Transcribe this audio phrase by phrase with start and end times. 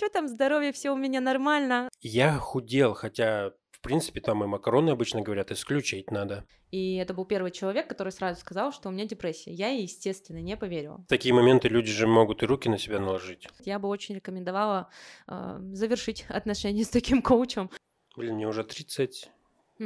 [0.00, 1.90] что там, здоровье, все у меня нормально.
[2.00, 6.46] Я худел, хотя, в принципе, там и макароны обычно говорят, исключить надо.
[6.70, 9.52] И это был первый человек, который сразу сказал, что у меня депрессия.
[9.52, 11.04] Я, естественно, не поверила.
[11.04, 13.46] В такие моменты люди же могут и руки на себя наложить.
[13.66, 14.88] Я бы очень рекомендовала
[15.28, 17.68] э, завершить отношения с таким коучем.
[18.16, 19.30] Блин, мне уже 30,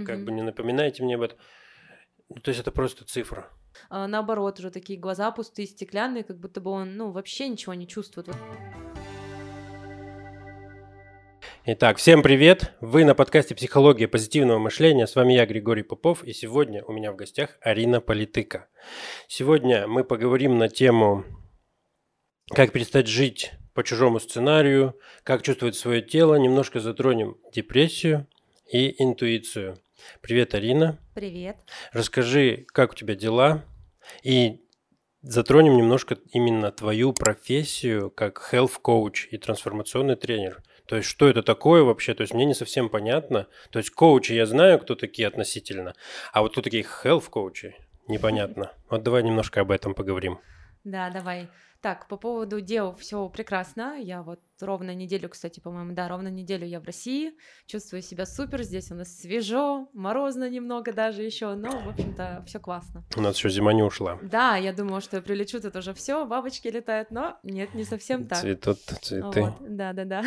[0.06, 1.38] как бы не напоминайте мне об этом.
[2.28, 3.50] Ну, то есть это просто цифра.
[3.90, 7.88] А, наоборот, уже такие глаза пустые, стеклянные, как будто бы он, ну, вообще ничего не
[7.88, 8.28] чувствует.
[11.66, 12.74] Итак, всем привет!
[12.82, 15.06] Вы на подкасте «Психология позитивного мышления».
[15.06, 18.68] С вами я, Григорий Попов, и сегодня у меня в гостях Арина Политыка.
[19.28, 21.24] Сегодня мы поговорим на тему
[22.50, 28.26] «Как перестать жить по чужому сценарию», «Как чувствовать свое тело», немножко затронем депрессию
[28.70, 29.78] и интуицию.
[30.20, 30.98] Привет, Арина.
[31.14, 31.56] Привет.
[31.92, 33.64] Расскажи, как у тебя дела?
[34.22, 34.60] И
[35.22, 40.62] затронем немножко именно твою профессию как health coach и трансформационный тренер.
[40.86, 42.14] То есть, что это такое вообще?
[42.14, 43.46] То есть, мне не совсем понятно.
[43.70, 45.94] То есть, коучи я знаю, кто такие относительно,
[46.32, 47.74] а вот кто такие health коучи,
[48.08, 48.72] непонятно.
[48.90, 50.38] Вот давай немножко об этом поговорим.
[50.84, 51.48] Да, давай.
[51.84, 53.98] Так, по поводу дел все прекрасно.
[54.00, 57.34] Я вот ровно неделю, кстати, по-моему, да, ровно неделю я в России.
[57.66, 58.62] Чувствую себя супер.
[58.62, 63.04] Здесь у нас свежо, морозно немного даже еще, но, в общем-то, все классно.
[63.14, 64.18] У нас еще зима не ушла.
[64.22, 68.26] Да, я думала, что я прилечу, тут уже все, бабочки летают, но нет, не совсем
[68.28, 68.40] так.
[68.40, 69.42] Цветут цветы.
[69.42, 70.24] Вот, да, да, да.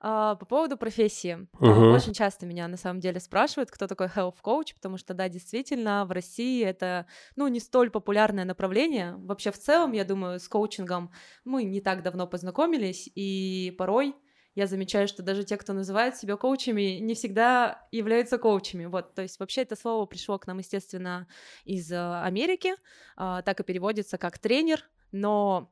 [0.00, 1.48] А, по поводу профессии.
[1.60, 1.94] Uh-huh.
[1.94, 6.04] Очень часто меня на самом деле спрашивают, кто такой health coach, потому что, да, действительно,
[6.04, 9.16] в России это, ну, не столь популярное направление.
[9.16, 11.10] Вообще, в целом, я думаю, с коучингом
[11.44, 14.14] мы не так давно познакомились, и порой
[14.56, 18.86] я замечаю, что даже те, кто называют себя коучами, не всегда являются коучами.
[18.86, 21.28] Вот, то есть вообще это слово пришло к нам, естественно,
[21.64, 22.72] из э, Америки,
[23.16, 25.70] а, так и переводится как тренер, но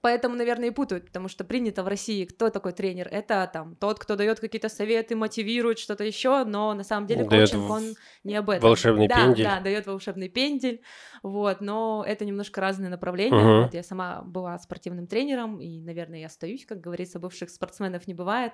[0.00, 3.08] Поэтому, наверное, и путают, потому что принято в России, кто такой тренер?
[3.10, 7.50] Это там тот, кто дает какие-то советы, мотивирует что-то еще, но на самом деле дает
[7.50, 8.68] коучинг, он не об этом.
[8.68, 9.44] Волшебный да, пендель.
[9.44, 10.82] Да, дает волшебный пендель,
[11.24, 13.36] вот, но это немножко разные направления.
[13.36, 13.62] Угу.
[13.64, 18.14] Вот я сама была спортивным тренером, и, наверное, я остаюсь, как говорится, бывших спортсменов не
[18.14, 18.52] бывает,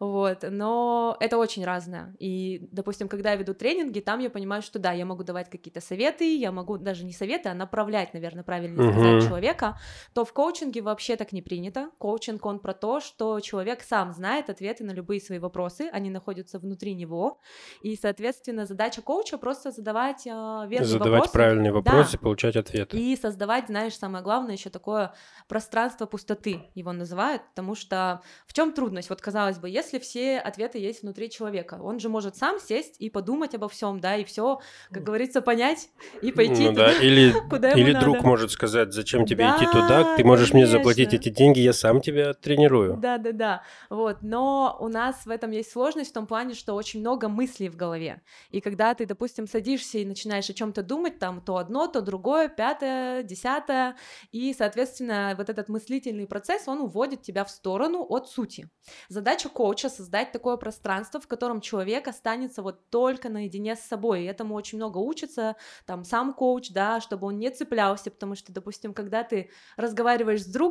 [0.00, 2.14] вот, но это очень разное.
[2.18, 5.82] И, допустим, когда я веду тренинги, там я понимаю, что да, я могу давать какие-то
[5.82, 9.28] советы, я могу даже не советы, а направлять, наверное, правильно сказать, угу.
[9.28, 9.78] человека,
[10.14, 11.90] то в коучинге вообще так не принято.
[11.98, 16.58] Коучинг, он про то, что человек сам знает ответы на любые свои вопросы, они находятся
[16.58, 17.38] внутри него,
[17.82, 21.32] и, соответственно, задача коуча просто задавать э, верные задавать вопросы.
[21.32, 22.18] правильные вопросы, да.
[22.18, 22.96] получать ответы.
[22.96, 25.12] И создавать, знаешь, самое главное, еще такое
[25.48, 29.10] пространство пустоты, его называют, потому что в чем трудность?
[29.10, 33.10] Вот, казалось бы, если все ответы есть внутри человека, он же может сам сесть и
[33.10, 34.60] подумать обо всем, да, и все,
[34.90, 35.88] как говорится, понять
[36.22, 36.92] и пойти ну, туда, да.
[37.02, 38.28] или, куда или друг надо.
[38.28, 42.00] может сказать, зачем тебе да, идти туда, ты можешь мне заплатить эти деньги, я сам
[42.00, 42.96] тебя тренирую.
[42.96, 43.62] Да, да, да.
[43.90, 44.18] Вот.
[44.22, 47.76] Но у нас в этом есть сложность в том плане, что очень много мыслей в
[47.76, 48.22] голове.
[48.50, 52.48] И когда ты, допустим, садишься и начинаешь о чем-то думать, там то одно, то другое,
[52.48, 53.96] пятое, десятое,
[54.32, 58.68] и, соответственно, вот этот мыслительный процесс, он уводит тебя в сторону от сути.
[59.08, 64.22] Задача коуча создать такое пространство, в котором человек останется вот только наедине с собой.
[64.22, 65.56] И этому очень много учится,
[65.86, 70.46] там, сам коуч, да, чтобы он не цеплялся, потому что, допустим, когда ты разговариваешь с
[70.46, 70.65] другом,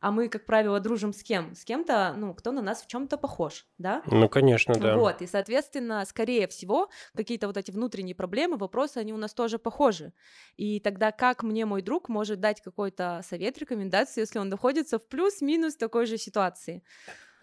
[0.00, 1.54] а мы, как правило, дружим с кем?
[1.54, 4.02] С кем-то, ну, кто на нас в чем-то похож, да?
[4.06, 4.96] Ну, конечно, да.
[4.96, 9.58] Вот, и, соответственно, скорее всего, какие-то вот эти внутренние проблемы, вопросы, они у нас тоже
[9.58, 10.12] похожи.
[10.56, 15.06] И тогда как мне мой друг может дать какой-то совет, рекомендацию, если он находится в
[15.06, 16.82] плюс-минус такой же ситуации?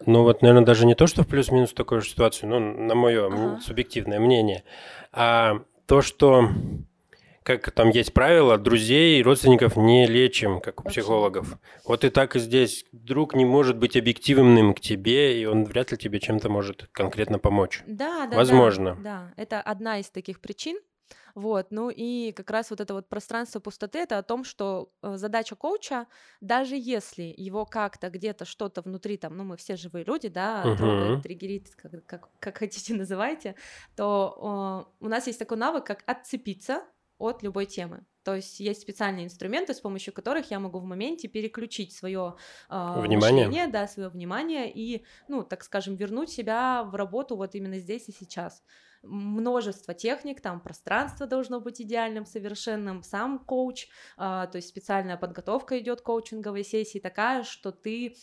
[0.06, 3.26] Ну вот, наверное, даже не то, что в плюс-минус такой же ситуации, ну, на мое
[3.26, 3.60] ага.
[3.60, 4.64] субъективное мнение,
[5.12, 6.50] а то, что
[7.48, 11.58] как там есть правило, друзей и родственников не лечим, как у психологов.
[11.86, 12.84] Вот и так и здесь.
[12.92, 17.38] Друг не может быть объективным к тебе, и он вряд ли тебе чем-то может конкретно
[17.38, 17.82] помочь.
[17.86, 18.36] Да, да.
[18.36, 18.96] Возможно.
[18.96, 19.42] Да, да.
[19.42, 20.78] это одна из таких причин.
[21.34, 25.16] Вот, ну и как раз вот это вот пространство пустоты, это о том, что э,
[25.16, 26.06] задача коуча,
[26.40, 30.76] даже если его как-то где-то что-то внутри, там, ну мы все живые люди, да, uh-huh.
[30.76, 33.54] трогает, триггерит, как, как, как хотите называйте,
[33.94, 36.82] то э, у нас есть такой навык, как отцепиться
[37.18, 38.04] от любой темы.
[38.22, 42.36] То есть есть специальные инструменты, с помощью которых я могу в моменте переключить свое
[42.68, 43.46] э, внимание.
[43.46, 48.08] мышление, да, свое внимание и, ну, так скажем, вернуть себя в работу вот именно здесь
[48.08, 48.62] и сейчас.
[49.02, 53.88] Множество техник, там пространство должно быть идеальным, совершенным, сам коуч, э,
[54.18, 58.14] то есть специальная подготовка идет коучинговой сессии такая, что ты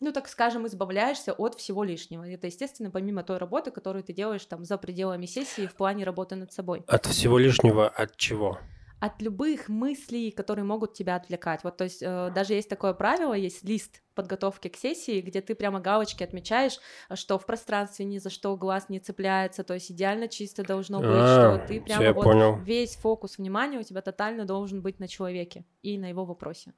[0.00, 2.28] ну, так скажем, избавляешься от всего лишнего.
[2.28, 6.36] Это, естественно, помимо той работы, которую ты делаешь там за пределами сессии в плане работы
[6.36, 6.84] над собой.
[6.86, 8.58] От всего лишнего от чего?
[9.00, 11.62] от любых мыслей, которые могут тебя отвлекать.
[11.62, 15.54] Вот, то есть э, даже есть такое правило, есть лист подготовки к сессии, где ты
[15.54, 16.80] прямо галочки отмечаешь,
[17.14, 21.08] что в пространстве ни за что глаз не цепляется, то есть идеально чисто должно быть,
[21.10, 22.56] а, что ты прямо вот понял.
[22.56, 26.74] весь фокус внимания у тебя тотально должен быть на человеке и на его вопросе.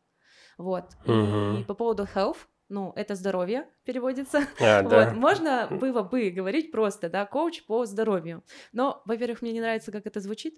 [0.58, 0.84] Вот.
[1.06, 1.60] Угу.
[1.60, 2.36] И по поводу health,
[2.70, 4.46] ну, это здоровье переводится.
[4.60, 4.90] А, вот.
[4.90, 5.12] да.
[5.12, 8.42] Можно было бы говорить просто, да, коуч по здоровью.
[8.72, 10.54] Но, во-первых, мне не нравится, как это звучит.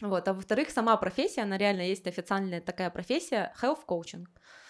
[0.00, 4.26] Вот, а во-вторых, сама профессия, она реально есть официальная такая профессия health coaching.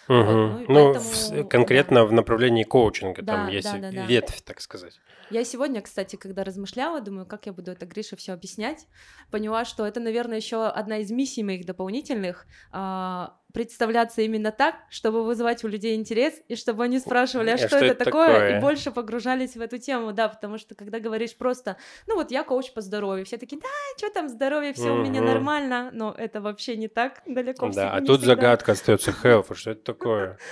[0.09, 0.17] Угу.
[0.17, 4.05] Вот, ну, ну поэтому, в, конкретно в направлении коучинга, да, там есть да, да, да.
[4.05, 4.99] ветвь, так сказать.
[5.29, 8.87] Я сегодня, кстати, когда размышляла, думаю, как я буду это Грише все объяснять,
[9.29, 15.23] поняла, что это, наверное, еще одна из миссий моих дополнительных а, представляться именно так, чтобы
[15.23, 18.27] вызывать у людей интерес, и чтобы они спрашивали, а, а что, что это, это такое?
[18.27, 21.77] такое, и больше погружались в эту тему, да, потому что когда говоришь просто,
[22.07, 23.67] ну вот я коуч по здоровью, все такие, да,
[23.97, 27.69] что там здоровье, все у меня нормально, но это вообще не так далеко.
[27.69, 28.35] Да, а тут всегда.
[28.35, 29.98] загадка остается health, что это такое?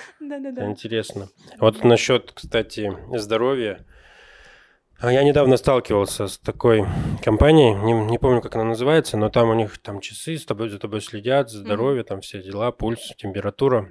[0.20, 0.66] Да-да-да.
[0.66, 1.30] Интересно.
[1.60, 3.86] Вот насчет, кстати, здоровья.
[5.00, 6.84] А я недавно сталкивался с такой
[7.24, 10.70] компанией, не, не помню, как она называется, но там у них там часы с тобой,
[10.70, 12.08] за тобой следят, здоровье, mm-hmm.
[12.08, 13.90] там все дела, пульс, температура.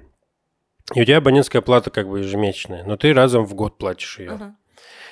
[0.93, 4.31] И у тебя абонентская плата как бы ежемесячная, но ты разом в год платишь ее.
[4.31, 4.51] Uh-huh.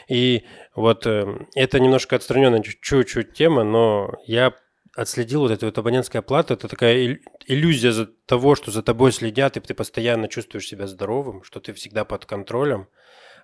[0.08, 0.46] И
[0.76, 4.54] вот э, это немножко отстраненная чуть-чуть тема, но я
[4.96, 6.54] отследил вот эту вот абонентская плата.
[6.54, 11.44] Это такая иллюзия за того, что за тобой следят, и ты постоянно чувствуешь себя здоровым,
[11.44, 12.88] что ты всегда под контролем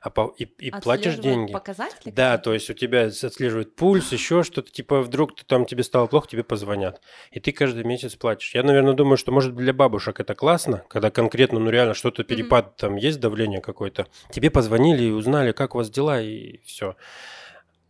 [0.02, 1.52] а по, и, и платишь деньги.
[1.52, 2.12] показатели?
[2.12, 6.08] Да, то есть у тебя отслеживает пульс, еще что-то, типа вдруг ты, там тебе стало
[6.08, 7.02] плохо, тебе позвонят.
[7.30, 8.56] И ты каждый месяц платишь.
[8.56, 12.66] Я, наверное, думаю, что может для бабушек это классно, когда конкретно, ну реально что-то перепад,
[12.66, 12.80] mm-hmm.
[12.80, 14.08] там есть давление какое-то.
[14.32, 16.96] Тебе позвонили и узнали, как у вас дела, и все.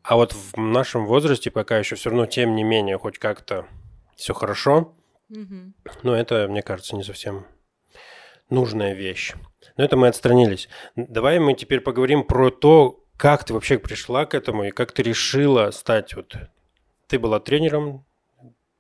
[0.04, 3.68] А вот в нашем возрасте пока еще все равно, тем не менее, хоть как-то
[4.16, 4.96] все хорошо,
[5.30, 5.74] mm-hmm.
[6.04, 7.46] но это, мне кажется, не совсем
[8.50, 9.34] нужная вещь.
[9.78, 10.70] Но это мы отстранились.
[10.96, 15.04] Давай мы теперь поговорим про то, как ты вообще пришла к этому и как ты
[15.04, 16.36] решила стать вот...
[17.08, 18.06] Ты была тренером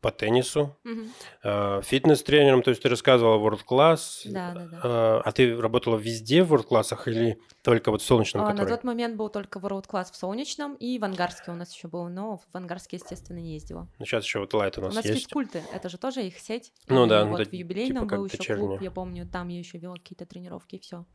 [0.01, 1.81] по теннису, угу.
[1.83, 4.23] фитнес-тренером, то есть ты рассказывала World Class.
[4.25, 4.79] Да, да, да.
[4.83, 8.43] Э, а ты работала везде в World Class'ах или только вот в Солнечном?
[8.43, 8.69] А, который...
[8.69, 11.87] На тот момент был только World Class в Солнечном и в Ангарске у нас еще
[11.87, 13.87] был, но в Ангарске, естественно, не ездила.
[13.99, 15.19] Ну, сейчас еще вот Лайт у нас, у нас есть.
[15.19, 16.73] физкульты, это же тоже их сеть.
[16.87, 17.25] Ну да.
[17.25, 18.67] Вот да, в юбилейном типа был еще вечерняя.
[18.67, 21.05] клуб, я помню, там я еще вела какие-то тренировки и все.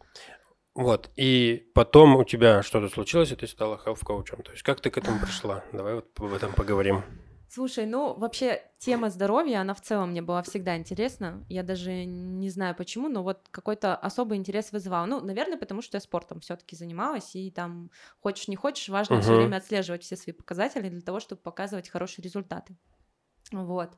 [0.76, 4.42] Вот, и потом у тебя что-то случилось, и ты стала health-коучем.
[4.42, 5.64] То есть как ты к этому пришла?
[5.72, 7.02] Давай вот об этом поговорим.
[7.56, 11.42] Слушай, ну вообще тема здоровья, она в целом мне была всегда интересна.
[11.48, 15.06] Я даже не знаю почему, но вот какой-то особый интерес вызывал.
[15.06, 19.20] Ну, наверное, потому что я спортом все-таки занималась, и там хочешь не хочешь, важно uh-huh.
[19.22, 22.76] все время отслеживать все свои показатели для того, чтобы показывать хорошие результаты.
[23.50, 23.96] Вот.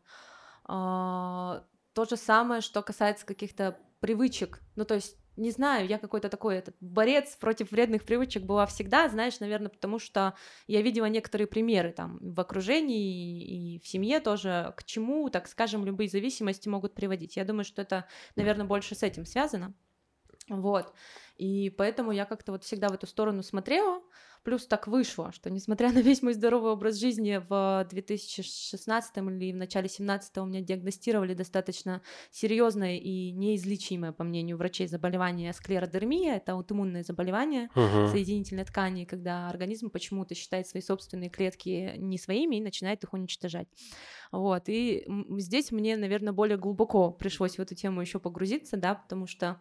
[0.65, 1.65] А,
[1.95, 4.61] то же самое, что касается каких-то привычек.
[4.77, 9.09] Ну, то есть не знаю, я какой-то такой этот борец против вредных привычек была всегда,
[9.09, 10.35] знаешь, наверное, потому что
[10.67, 15.85] я видела некоторые примеры там в окружении и в семье тоже, к чему, так скажем,
[15.85, 17.37] любые зависимости могут приводить.
[17.37, 18.07] Я думаю, что это,
[18.37, 19.75] наверное, больше с этим связано.
[20.49, 20.93] Вот.
[21.37, 24.03] И поэтому я как-то вот всегда в эту сторону смотрела,
[24.45, 29.57] Плюс так вышло, что несмотря на весь мой здоровый образ жизни в 2016 или в
[29.57, 36.37] начале 2017 у меня диагностировали достаточно серьезное и неизлечимое, по мнению врачей, заболевание склеродермия.
[36.37, 38.11] Это аутоиммунное заболевание uh-huh.
[38.11, 43.69] соединительной ткани, когда организм почему-то считает свои собственные клетки не своими и начинает их уничтожать.
[44.33, 44.69] Вот.
[44.69, 45.05] И
[45.39, 49.61] здесь мне, наверное, более глубоко пришлось в эту тему еще погрузиться, да, потому что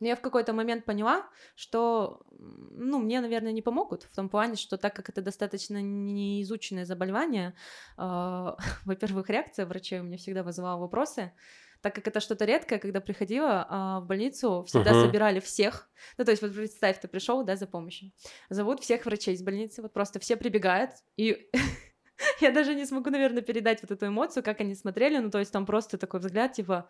[0.00, 4.56] но я в какой-то момент поняла, что, ну, мне, наверное, не помогут, в том плане,
[4.56, 7.54] что так как это достаточно неизученное заболевание,
[7.98, 8.02] э,
[8.84, 11.32] во-первых, реакция врачей у меня всегда вызывала вопросы,
[11.80, 15.06] так как это что-то редкое, когда приходила а, в больницу, всегда uh-huh.
[15.06, 15.88] собирали всех.
[16.18, 18.12] Ну, то есть, вот представь, ты пришел, да, за помощью.
[18.48, 21.48] Зовут всех врачей из больницы, вот просто все прибегают, и
[22.40, 25.52] я даже не смогу, наверное, передать вот эту эмоцию, как они смотрели, ну, то есть
[25.52, 26.88] там просто такой взгляд, типа,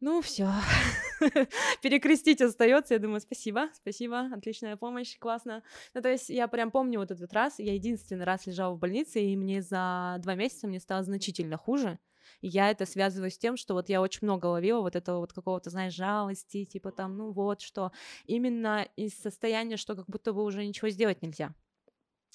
[0.00, 0.50] ну, все.
[1.82, 2.94] Перекрестить остается.
[2.94, 5.62] Я думаю, спасибо, спасибо, отличная помощь, классно.
[5.94, 7.58] Ну, то есть я прям помню вот этот раз.
[7.58, 11.98] Я единственный раз лежала в больнице, и мне за два месяца мне стало значительно хуже.
[12.42, 15.68] Я это связываю с тем, что вот я очень много ловила вот этого вот какого-то,
[15.70, 17.92] знаешь, жалости, типа там, ну вот что.
[18.24, 21.54] Именно из состояния, что как будто бы уже ничего сделать нельзя.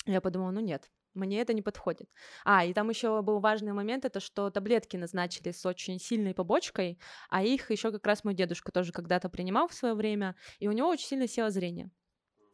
[0.06, 2.10] Я подумала, ну нет, мне это не подходит.
[2.44, 7.00] А, и там еще был важный момент, это что таблетки назначили с очень сильной побочкой,
[7.30, 10.72] а их еще как раз мой дедушка тоже когда-то принимал в свое время, и у
[10.72, 11.90] него очень сильно село зрение.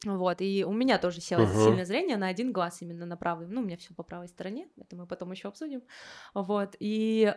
[0.04, 1.64] Вот, и у меня тоже село uh-huh.
[1.64, 3.48] сильное зрение на один глаз, именно на правый.
[3.48, 5.84] Ну, у меня все по правой стороне, это мы потом еще обсудим.
[6.34, 7.36] Вот, и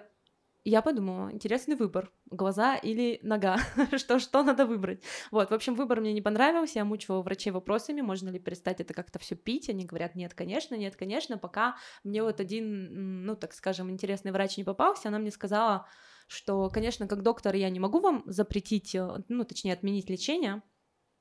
[0.65, 3.59] я подумала, интересный выбор, глаза или нога,
[3.97, 5.03] что, что надо выбрать.
[5.31, 8.95] Вот, в общем, выбор мне не понравился, я мучила врачей вопросами, можно ли перестать это
[8.95, 13.53] как-то все пить, они говорят, нет, конечно, нет, конечно, пока мне вот один, ну, так
[13.53, 15.87] скажем, интересный врач не попался, она мне сказала,
[16.29, 20.63] что, конечно, как доктор я не могу вам запретить, э, ну, точнее, отменить лечение,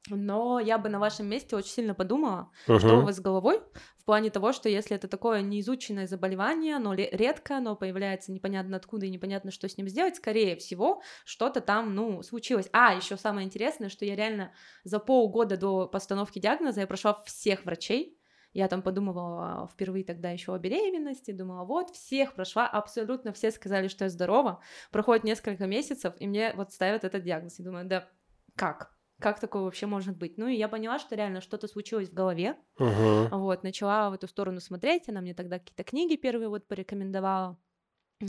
[0.10, 2.80] но я бы на вашем месте очень сильно подумала, uh-huh.
[2.80, 3.62] что у вас с головой,
[3.98, 9.06] в плане того, что если это такое неизученное заболевание, оно редко, оно появляется непонятно откуда
[9.06, 12.68] и непонятно, что с ним сделать, скорее всего, что-то там, ну, случилось.
[12.74, 14.52] А, еще самое интересное, что я реально
[14.84, 18.20] за полгода до постановки диагноза я прошла всех врачей,
[18.52, 23.88] я там подумывала впервые тогда еще о беременности, думала, вот, всех прошла, абсолютно все сказали,
[23.88, 24.60] что я здорова.
[24.92, 27.60] Проходит несколько месяцев, и мне вот ставят этот диагноз.
[27.60, 28.08] И думаю, да
[28.56, 28.94] как?
[29.20, 30.38] Как такое вообще может быть?
[30.38, 32.58] Ну и я поняла, что реально что-то случилось в голове.
[32.80, 33.30] Uh-huh.
[33.30, 37.58] Вот, начала в эту сторону смотреть, она мне тогда какие-то книги первые вот порекомендовала.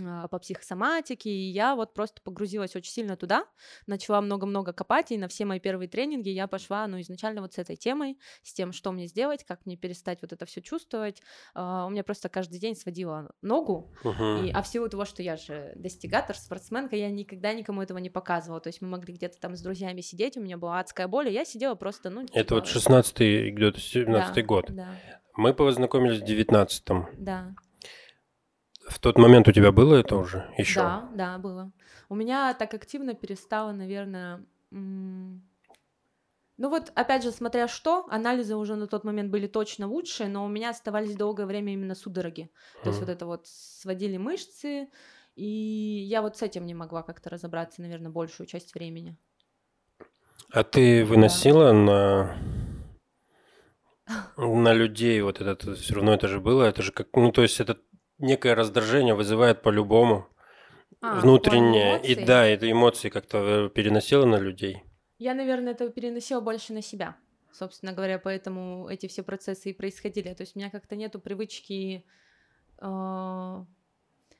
[0.03, 3.45] А, по психосоматике, и я вот просто погрузилась очень сильно туда,
[3.87, 7.59] начала много-много копать, и на все мои первые тренинги я пошла, ну, изначально вот с
[7.59, 11.23] этой темой, с тем, что мне сделать, как мне перестать вот это все чувствовать.
[11.55, 14.49] Uh, у меня просто каждый день сводила ногу, uh-huh.
[14.49, 18.11] и, а в силу того, что я же достигатор, спортсменка, я никогда никому этого не
[18.11, 21.29] показывала, то есть мы могли где-то там с друзьями сидеть, у меня была адская боль,
[21.29, 22.23] и я сидела просто, ну...
[22.33, 22.55] Это типа...
[22.57, 24.67] вот 16-й, где-то 17-й да, год.
[24.71, 24.89] Да.
[25.37, 27.09] Мы познакомились в 19-м.
[27.19, 27.55] Да.
[28.87, 30.81] В тот момент у тебя было это уже еще?
[30.81, 31.73] Да, да, было.
[32.09, 34.45] У меня так активно перестало, наверное,
[36.57, 40.45] ну вот, опять же, смотря что, анализы уже на тот момент были точно лучшие, но
[40.45, 42.50] у меня оставались долгое время именно судороги.
[42.83, 44.88] То есть вот это вот сводили мышцы,
[45.35, 45.47] и
[46.09, 49.17] я вот с этим не могла как-то разобраться, наверное, большую часть времени.
[50.50, 51.73] А ты выносила да.
[51.73, 52.37] на
[54.37, 57.59] на людей вот это все равно это же было, это же как, ну то есть
[57.59, 57.79] это
[58.18, 60.28] некое раздражение вызывает по-любому.
[61.00, 62.00] А, внутреннее.
[62.02, 64.85] И да, это эмоции как-то э, переносила на людей.
[65.18, 67.16] Я, наверное, это переносила больше на себя.
[67.52, 70.33] Собственно говоря, поэтому эти все процессы и происходили.
[70.33, 72.06] То есть у меня как-то нету привычки.
[72.80, 72.87] Э,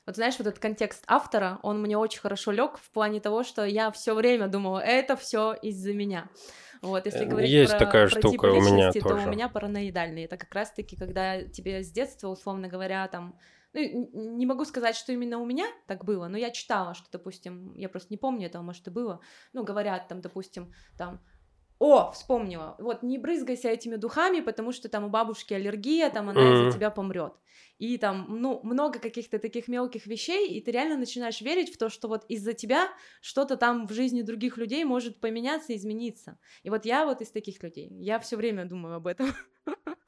[0.05, 3.63] вот знаешь, вот этот контекст автора, он мне очень хорошо лег в плане того, что
[3.63, 6.29] я все время думала, это все из-за меня.
[6.81, 9.27] Вот, если э, говорить Есть про, такая про штука тип у меня то тоже.
[9.27, 10.23] у меня параноидальный.
[10.23, 13.37] Это как раз-таки, когда тебе с детства, условно говоря, там
[13.75, 17.73] ну, не могу сказать, что именно у меня так было, но я читала, что, допустим,
[17.75, 19.19] я просто не помню этого, может, и было,
[19.53, 21.21] ну, говорят там, допустим, там,
[21.77, 22.75] о, вспомнила.
[22.79, 26.67] Вот не брызгайся этими духами, потому что там у бабушки аллергия, там она mm-hmm.
[26.67, 27.33] из-за тебя помрет.
[27.77, 31.89] И там, ну, много каких-то таких мелких вещей, и ты реально начинаешь верить в то,
[31.89, 32.87] что вот из-за тебя
[33.19, 36.39] что-то там в жизни других людей может поменяться, измениться.
[36.63, 37.89] И вот я вот из таких людей.
[37.99, 39.33] Я все время думаю об этом.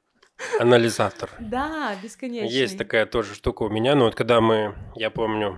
[0.60, 1.30] Анализатор.
[1.38, 2.52] Да, бесконечно.
[2.52, 3.94] Есть такая тоже штука у меня.
[3.94, 5.56] Но вот когда мы, я помню,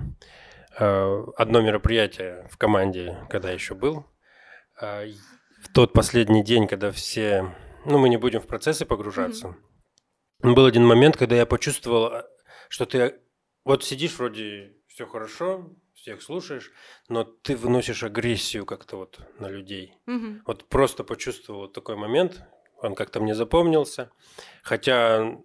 [0.78, 4.06] э, одно мероприятие в команде, когда еще был,
[4.80, 5.08] э,
[5.62, 9.56] в тот последний день, когда все, ну, мы не будем в процессы погружаться,
[10.42, 10.54] mm-hmm.
[10.54, 12.24] был один момент, когда я почувствовал,
[12.68, 13.20] что ты
[13.64, 16.72] вот сидишь вроде все хорошо, всех слушаешь,
[17.08, 19.94] но ты выносишь агрессию как-то вот на людей.
[20.06, 20.40] Mm-hmm.
[20.46, 22.42] Вот просто почувствовал вот такой момент,
[22.82, 24.10] он как-то мне запомнился.
[24.62, 25.38] Хотя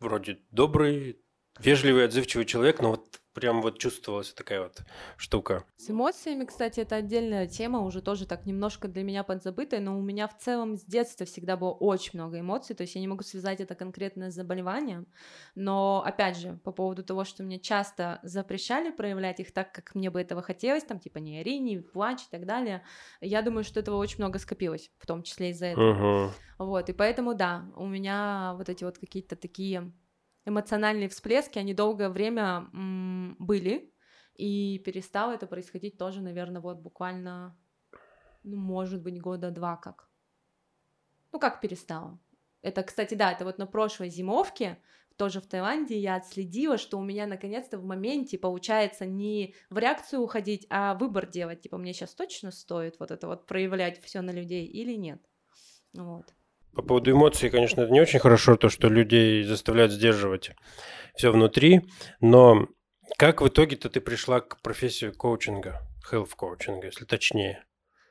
[0.00, 1.20] вроде добрый,
[1.58, 4.82] вежливый, отзывчивый человек, но вот прям вот чувствовалась такая вот
[5.16, 5.64] штука.
[5.76, 10.02] С эмоциями, кстати, это отдельная тема, уже тоже так немножко для меня подзабытая, но у
[10.02, 13.22] меня в целом с детства всегда было очень много эмоций, то есть я не могу
[13.22, 15.06] связать это конкретно с заболеванием,
[15.54, 20.10] но, опять же, по поводу того, что мне часто запрещали проявлять их так, как мне
[20.10, 22.82] бы этого хотелось, там, типа, не ори, не плачь и так далее,
[23.20, 26.24] я думаю, что этого очень много скопилось, в том числе из-за этого.
[26.24, 26.32] Угу.
[26.58, 29.92] Вот, и поэтому, да, у меня вот эти вот какие-то такие
[30.44, 33.92] эмоциональные всплески, они долгое время м, были,
[34.34, 37.58] и перестало это происходить тоже, наверное, вот буквально,
[38.44, 40.08] ну, может быть, года два как.
[41.32, 42.18] Ну, как перестало?
[42.62, 44.78] Это, кстати, да, это вот на прошлой зимовке,
[45.16, 50.22] тоже в Таиланде, я отследила, что у меня наконец-то в моменте получается не в реакцию
[50.22, 51.60] уходить, а выбор делать.
[51.60, 55.20] Типа, мне сейчас точно стоит вот это вот проявлять все на людей или нет.
[55.92, 56.32] Вот.
[56.78, 60.52] По поводу эмоций, конечно, это не очень хорошо, то, что людей заставляют сдерживать
[61.16, 61.80] все внутри,
[62.20, 62.68] но
[63.16, 67.64] как в итоге-то ты пришла к профессии коучинга, health коучинга, если точнее?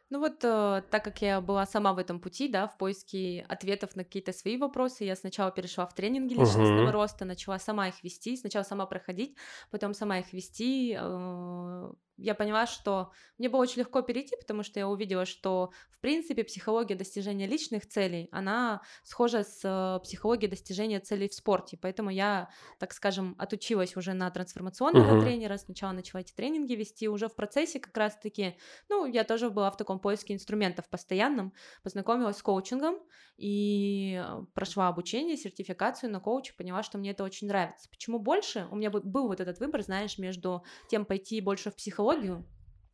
[0.10, 3.96] Ну вот, э, так как я была сама в этом пути, да, в поиске ответов
[3.96, 6.92] на какие-то свои вопросы, я сначала перешла в тренинги личностного uh-huh.
[6.92, 9.38] роста, начала сама их вести, сначала сама проходить,
[9.72, 14.80] потом сама их вести, э, я поняла, что мне было очень легко перейти, потому что
[14.80, 21.00] я увидела, что, в принципе, психология достижения личных целей, она схожа с э, психологией достижения
[21.00, 25.22] целей в спорте, поэтому я, так скажем, отучилась уже на трансформационного uh-huh.
[25.22, 28.58] тренера, сначала начала эти тренинги вести, уже в процессе как раз-таки,
[28.90, 32.98] ну, я тоже была в таком поиске инструментов постоянном, познакомилась с коучингом
[33.38, 37.88] и э, прошла обучение, сертификацию на коуча, поняла, что мне это очень нравится.
[37.90, 38.68] Почему больше?
[38.72, 42.07] У меня был вот этот выбор, знаешь, между тем пойти больше в психологию,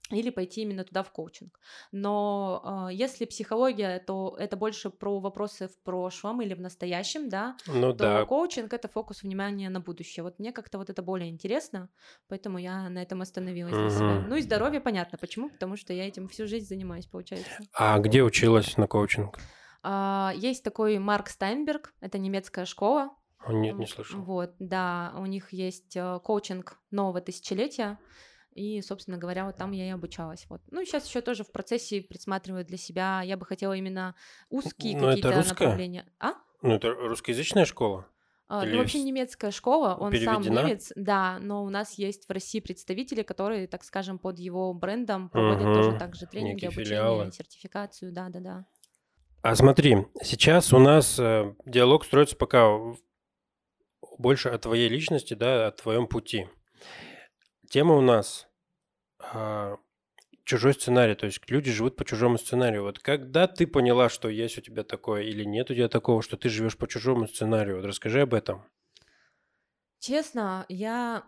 [0.10, 1.60] или пойти именно туда в коучинг.
[1.92, 7.56] Но э, если психология, то это больше про вопросы в прошлом или в настоящем, да.
[7.68, 8.26] Ну то да.
[8.26, 10.24] коучинг это фокус внимания на будущее.
[10.24, 11.90] Вот мне как-то вот это более интересно,
[12.28, 14.26] поэтому я на этом остановилась для себя.
[14.28, 15.50] Ну и здоровье понятно, почему?
[15.50, 17.52] Потому что я этим всю жизнь занимаюсь, получается.
[17.74, 19.40] А где училась на коучинг?
[19.84, 23.10] А, есть такой Марк Стайнберг, это немецкая школа.
[23.48, 24.22] Нет, не слышал.
[24.22, 28.00] Вот, да, у них есть э, коучинг нового тысячелетия.
[28.54, 30.46] И, собственно говоря, вот там я и обучалась.
[30.50, 30.62] Вот.
[30.72, 33.22] Ну, сейчас еще тоже в процессе присматриваю для себя.
[33.24, 34.16] Я бы хотела именно
[34.50, 35.66] узкие Но какие-то это русская?
[35.68, 36.06] направления.
[36.20, 36.34] А?
[36.62, 38.08] Ну, это русскоязычная школа?
[38.48, 40.62] А, Или ну, вообще немецкая школа, он сам переведена?
[40.62, 45.30] немец, да, но у нас есть в России представители, которые, так скажем, под его брендом
[45.30, 45.74] проводят Мгм.
[45.84, 47.32] тоже также тренинги, Некие обучение, филиалы.
[47.32, 48.66] сертификацию, да-да-да.
[49.42, 52.70] А смотри, сейчас у нас э, диалог строится пока
[54.18, 56.48] больше о твоей личности, да, о твоем пути.
[57.74, 58.48] Тема у нас
[59.18, 59.78] а,
[60.44, 62.84] чужой сценарий, то есть люди живут по чужому сценарию.
[62.84, 66.38] Вот когда ты поняла, что есть у тебя такое или нет у тебя такого, что
[66.38, 68.64] ты живешь по чужому сценарию, вот расскажи об этом.
[69.98, 71.24] Честно, я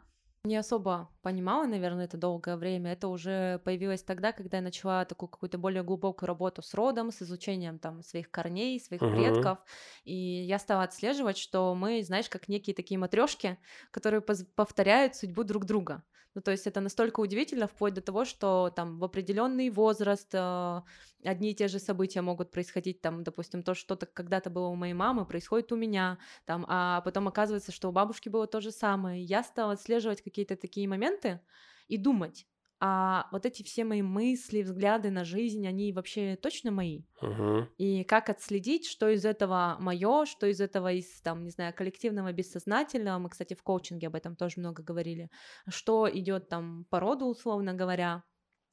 [0.45, 2.93] не особо понимала, наверное, это долгое время.
[2.93, 7.21] Это уже появилось тогда, когда я начала такую какую-то более глубокую работу с родом, с
[7.21, 9.09] изучением там своих корней, своих Мгм.
[9.09, 9.59] предков.
[10.03, 13.57] И я стала отслеживать, что мы, знаешь, как некие такие матрешки,
[13.91, 16.03] которые повторяют судьбу друг друга.
[16.33, 20.81] Ну, то есть это настолько удивительно, вплоть до того, что там в определенный возраст э,
[21.23, 24.75] одни и те же события могут происходить, там, допустим, то, что то когда-то было у
[24.75, 28.71] моей мамы, происходит у меня, там, а потом оказывается, что у бабушки было то же
[28.71, 29.23] самое.
[29.23, 31.41] Я стала отслеживать какие-то такие моменты
[31.87, 32.47] и думать,
[32.79, 37.03] а вот эти все мои мысли, взгляды на жизнь, они вообще точно мои?
[37.21, 37.67] Мгм.
[37.77, 42.31] И как отследить, что из этого мое, что из этого из, там, не знаю, коллективного
[42.33, 45.29] бессознательного, мы, кстати, в коучинге об этом тоже много говорили,
[45.69, 48.23] что идет там по роду, условно говоря.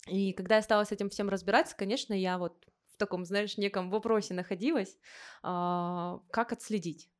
[0.08, 3.90] И когда я стала с этим всем разбираться, конечно, я вот в таком, знаешь, неком
[3.90, 4.98] вопросе находилась,
[5.42, 7.11] а, как отследить.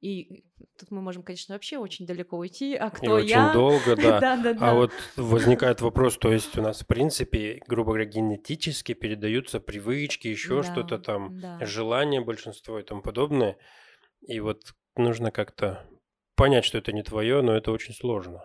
[0.00, 0.44] И
[0.78, 3.52] тут мы можем, конечно, вообще очень далеко уйти, а И кто очень я?
[3.52, 4.18] долго, да.
[4.20, 4.74] Да, да, А да.
[4.74, 10.62] вот возникает вопрос, то есть у нас, в принципе, грубо говоря, генетически передаются привычки, еще
[10.62, 11.58] Да, что-то там, да.
[11.66, 13.58] желания большинство и тому подобное.
[14.22, 15.86] И вот нужно как-то
[16.36, 18.44] понять, что это не твое, но это очень сложно.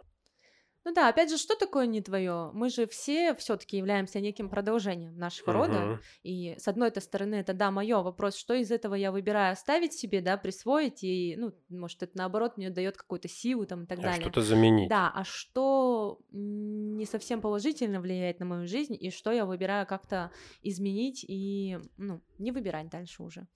[0.84, 2.50] Ну да, опять же, что такое не твое?
[2.54, 5.80] Мы же все все-таки являемся неким продолжением нашего рода.
[5.80, 6.02] Мгм.
[6.24, 9.94] И с одной этой стороны, это да, мое вопрос, что из этого я выбираю оставить
[9.94, 14.00] себе, да, присвоить, и, ну, может, это наоборот мне дает какую-то силу там и так
[14.00, 14.22] А далее.
[14.22, 14.89] что-то заменить.
[14.89, 20.32] Да, а что не совсем положительно влияет на мою жизнь, и что я выбираю как-то
[20.63, 23.48] изменить и, ну, не выбирать дальше уже.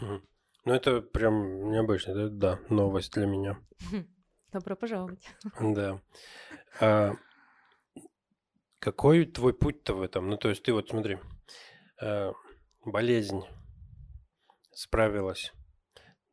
[0.00, 3.56] Ну, это прям необычно, да, новость для меня.
[4.52, 5.28] Добро пожаловать.
[5.60, 6.00] Да.
[6.80, 7.12] А
[8.78, 10.28] какой твой путь-то в этом?
[10.28, 11.18] Ну, то есть ты вот смотри,
[12.00, 12.32] э,
[12.84, 13.42] болезнь
[14.72, 15.52] справилась,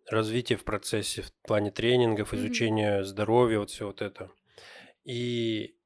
[0.10, 2.42] развитие в процессе в плане тренингов, Мгм.
[2.42, 4.32] изучения здоровья, вот все вот это.
[5.04, 5.78] И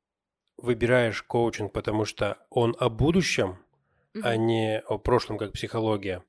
[0.58, 3.58] выбираешь коучинг, потому что он о будущем,
[4.22, 4.46] а Мгм.
[4.46, 6.24] не о прошлом, как психология.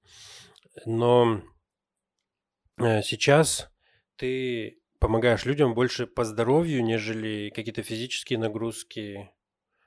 [0.87, 1.43] Но
[2.79, 3.71] э, сейчас
[4.17, 9.33] ты помогаешь людям больше по здоровью, нежели какие-то физические нагрузки,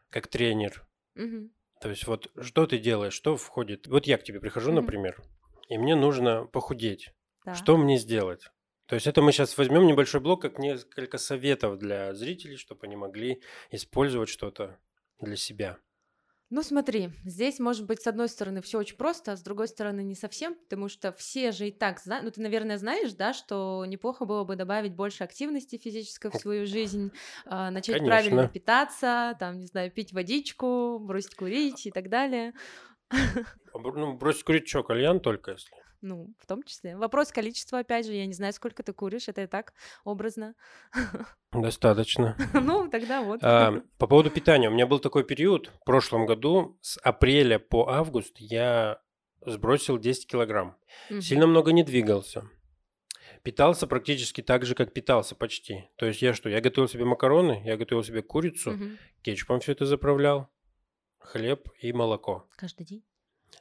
[0.10, 0.86] как тренер.
[1.15, 1.51] Мгм.
[1.80, 3.88] То есть вот что ты делаешь, что входит?
[3.88, 4.82] Вот я к тебе прихожу, Мгм.
[4.82, 5.23] например,
[5.69, 7.13] и мне нужно похудеть.
[7.45, 7.54] Да.
[7.56, 8.49] Что мне сделать?
[8.88, 12.97] То есть это мы сейчас возьмем небольшой блок, как несколько советов для зрителей, чтобы они
[12.97, 14.80] могли использовать что-то
[15.21, 15.78] для себя.
[16.51, 20.03] Ну смотри, здесь может быть с одной стороны все очень просто, а с другой стороны
[20.03, 23.84] не совсем, потому что все же и так знают, ну ты, наверное, знаешь, да, что
[23.88, 27.13] неплохо было бы добавить больше активности физической в свою жизнь,
[27.47, 28.03] а, начать Конечно.
[28.03, 32.53] правильно питаться, там, не знаю, пить водичку, бросить курить и так далее.
[33.73, 35.71] Ну, бросить курить что, кальян только если?
[36.06, 36.96] Ну, в том числе.
[36.96, 40.54] Вопрос количества, опять же, я не знаю, сколько ты куришь, это и так образно.
[41.52, 42.38] Достаточно.
[42.54, 43.39] Ну, тогда вот.
[43.41, 44.70] А, по поводу питания.
[44.70, 49.02] У меня был такой период в прошлом году, с апреля по август я
[49.48, 50.78] сбросил 10 килограмм.
[51.22, 52.52] Сильно много не двигался.
[53.41, 55.89] питался практически так же, как питался почти.
[55.96, 58.78] То есть я что, я готовил себе макароны, я готовил себе курицу,
[59.24, 60.50] кетчупом все это заправлял,
[61.18, 62.48] хлеб и молоко.
[62.58, 63.04] Каждый день?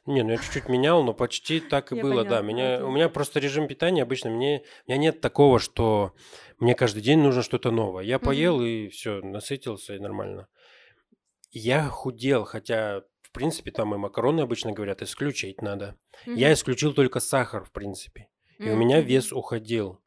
[0.05, 2.41] Не, ну я чуть-чуть менял, но почти так и было, да.
[2.41, 6.13] Меня, у меня просто режим питания обычно, мне, у меня нет такого, что
[6.59, 8.03] мне каждый день нужно что-то новое.
[8.03, 10.47] Я поел и все, насытился и нормально.
[11.49, 15.97] Я худел, хотя, в принципе, там и макароны обычно говорят, исключить надо.
[16.25, 18.27] Я исключил только сахар, в принципе.
[18.59, 20.01] И у меня вес уходил.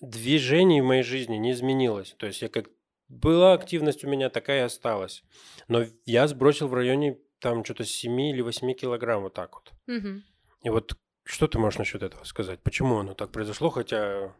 [0.00, 2.14] Движений в моей жизни не изменилось.
[2.18, 2.68] То есть я как
[3.08, 5.24] была активность у меня, такая и осталась.
[5.66, 9.72] Но я сбросил в районе там что-то 7 или 8 килограмм вот так вот.
[9.86, 10.22] Угу.
[10.64, 12.60] И вот что ты можешь насчет этого сказать?
[12.62, 14.34] Почему оно так произошло, хотя...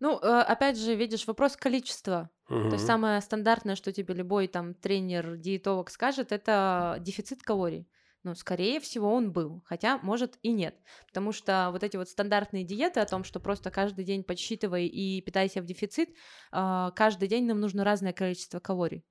[0.00, 2.28] Ну, э, опять же, видишь, вопрос количества.
[2.48, 2.68] Угу.
[2.68, 7.88] То есть самое стандартное, что тебе любой там тренер, диетолог скажет, это дефицит калорий.
[8.24, 10.74] Ну, скорее всего, он был, хотя, может, и нет.
[11.06, 15.20] Потому что вот эти вот стандартные диеты о том, что просто каждый день подсчитывай и
[15.20, 16.10] питайся в дефицит,
[16.52, 19.04] э, каждый день нам нужно разное количество калорий.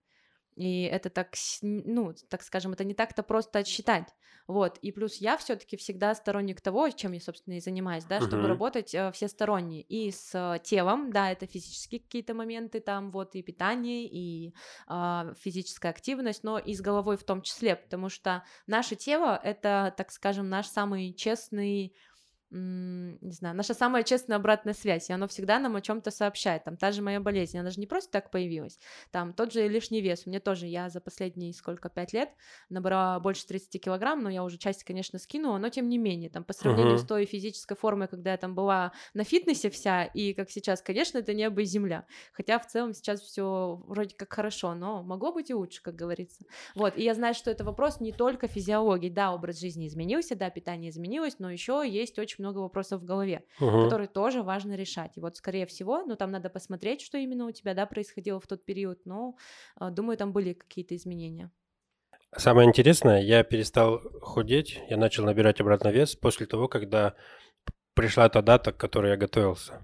[0.55, 4.07] И это так, ну, так скажем, это не так-то просто отсчитать.
[4.47, 4.77] Вот.
[4.77, 8.47] И плюс я все-таки всегда сторонник того, чем я, собственно, и занимаюсь, да, чтобы uh-huh.
[8.47, 9.81] работать э, всесторонне.
[9.81, 14.53] И с э, телом, да, это физические какие-то моменты, там вот и питание, и
[14.87, 19.93] э, физическая активность, но и с головой в том числе, потому что наше тело это,
[19.97, 21.95] так скажем, наш самый честный
[22.57, 26.63] не знаю, наша самая честная обратная связь, и оно всегда нам о чем-то сообщает.
[26.63, 28.79] Там та же моя болезнь, она же не просто так появилась.
[29.11, 30.23] Там тот же лишний вес.
[30.25, 32.29] У меня тоже, я за последние сколько, пять лет
[32.69, 36.43] набрала больше 30 килограмм, но я уже часть, конечно, скинула, но тем не менее, там
[36.43, 37.03] по сравнению uh-huh.
[37.03, 41.17] с той физической формой, когда я там была на фитнесе вся, и как сейчас, конечно,
[41.17, 42.05] это небо и земля.
[42.31, 46.45] Хотя в целом сейчас все вроде как хорошо, но могло быть и лучше, как говорится.
[46.75, 49.09] Вот, и я знаю, что это вопрос не только физиологии.
[49.09, 53.43] Да, образ жизни изменился, да, питание изменилось, но еще есть очень много вопросов в голове,
[53.59, 53.83] угу.
[53.83, 55.17] которые тоже важно решать.
[55.17, 58.47] И вот, скорее всего, ну, там надо посмотреть, что именно у тебя, да, происходило в
[58.47, 59.35] тот период, но,
[59.75, 61.51] а, думаю, там были какие-то изменения.
[62.37, 67.15] Самое интересное, я перестал худеть, я начал набирать обратно вес после того, когда
[67.93, 69.81] пришла та дата, к которой я готовился.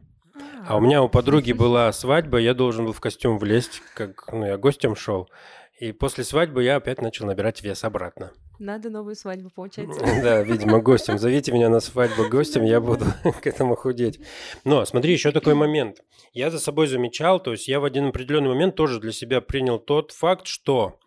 [0.67, 0.81] А у а.
[0.81, 4.95] меня у подруги была свадьба, я должен был в костюм влезть, как ну, я гостем
[4.95, 5.29] шел.
[5.81, 8.31] И после свадьбы я опять начал набирать вес обратно.
[8.59, 9.99] Надо новую свадьбу, получается.
[10.21, 11.17] Да, видимо, гостем.
[11.17, 13.05] Зовите меня на свадьбу гостем, я буду
[13.41, 14.19] к этому худеть.
[14.63, 16.03] Но смотри, еще такой момент.
[16.33, 19.79] Я за собой замечал, то есть я в один определенный момент тоже для себя принял
[19.79, 20.99] тот факт, что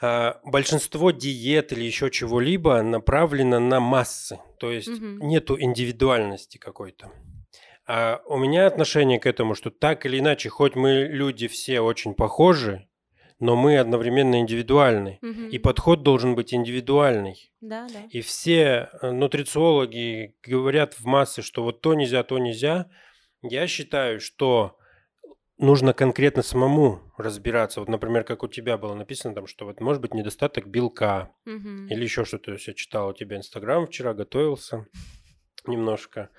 [0.00, 4.38] э, большинство диет или еще чего-либо направлено на массы.
[4.60, 5.26] То есть угу.
[5.26, 7.10] нету индивидуальности какой-то.
[7.88, 12.14] А у меня отношение к этому, что так или иначе, хоть мы люди все очень
[12.14, 12.86] похожи,
[13.44, 15.18] но мы одновременно индивидуальны.
[15.20, 15.48] Угу.
[15.50, 17.52] И подход должен быть индивидуальный.
[17.60, 18.00] Да, да.
[18.08, 22.88] И все э, нутрициологи говорят в массы, что вот то нельзя, то нельзя.
[23.42, 24.78] Я считаю, что
[25.58, 27.80] нужно конкретно самому разбираться.
[27.80, 31.86] Вот, например, как у тебя было написано там, что вот может быть недостаток белка угу.
[31.90, 32.52] или еще что-то.
[32.52, 34.86] Я читал у тебя Инстаграм вчера, готовился
[35.66, 36.30] немножко.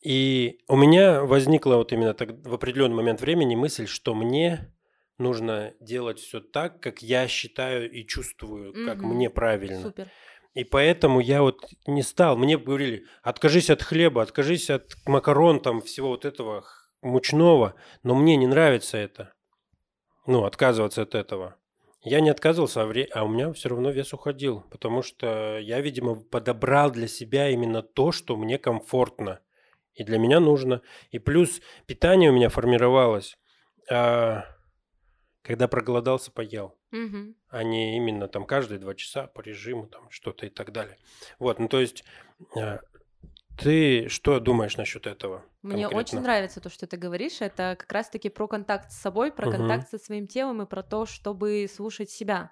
[0.00, 4.73] И у меня возникла вот именно так, в определенный момент времени мысль, что мне
[5.18, 8.86] нужно делать все так, как я считаю и чувствую, mm-hmm.
[8.86, 9.82] как мне правильно.
[9.82, 10.08] Супер.
[10.54, 12.36] И поэтому я вот не стал.
[12.36, 16.64] Мне говорили, откажись от хлеба, откажись от макарон, там всего вот этого
[17.02, 17.74] мучного.
[18.04, 19.34] Но мне не нравится это.
[20.26, 21.56] Ну, отказываться от этого.
[22.02, 23.04] Я не отказывался, а, вре...
[23.12, 24.60] а у меня все равно вес уходил.
[24.70, 29.40] Потому что я, видимо, подобрал для себя именно то, что мне комфортно.
[29.94, 30.82] И для меня нужно.
[31.10, 33.36] И плюс питание у меня формировалось.
[33.90, 34.44] А
[35.44, 36.74] когда проголодался, поел.
[36.90, 37.34] Угу.
[37.50, 40.96] А не именно там каждые два часа по режиму, там что-то и так далее.
[41.38, 42.02] Вот, ну то есть
[42.56, 42.78] э,
[43.58, 45.44] ты что думаешь насчет этого?
[45.62, 45.98] Мне конкретно?
[45.98, 47.40] очень нравится то, что ты говоришь.
[47.40, 49.58] Это как раз-таки про контакт с собой, про угу.
[49.58, 52.50] контакт со своим телом и про то, чтобы слушать себя.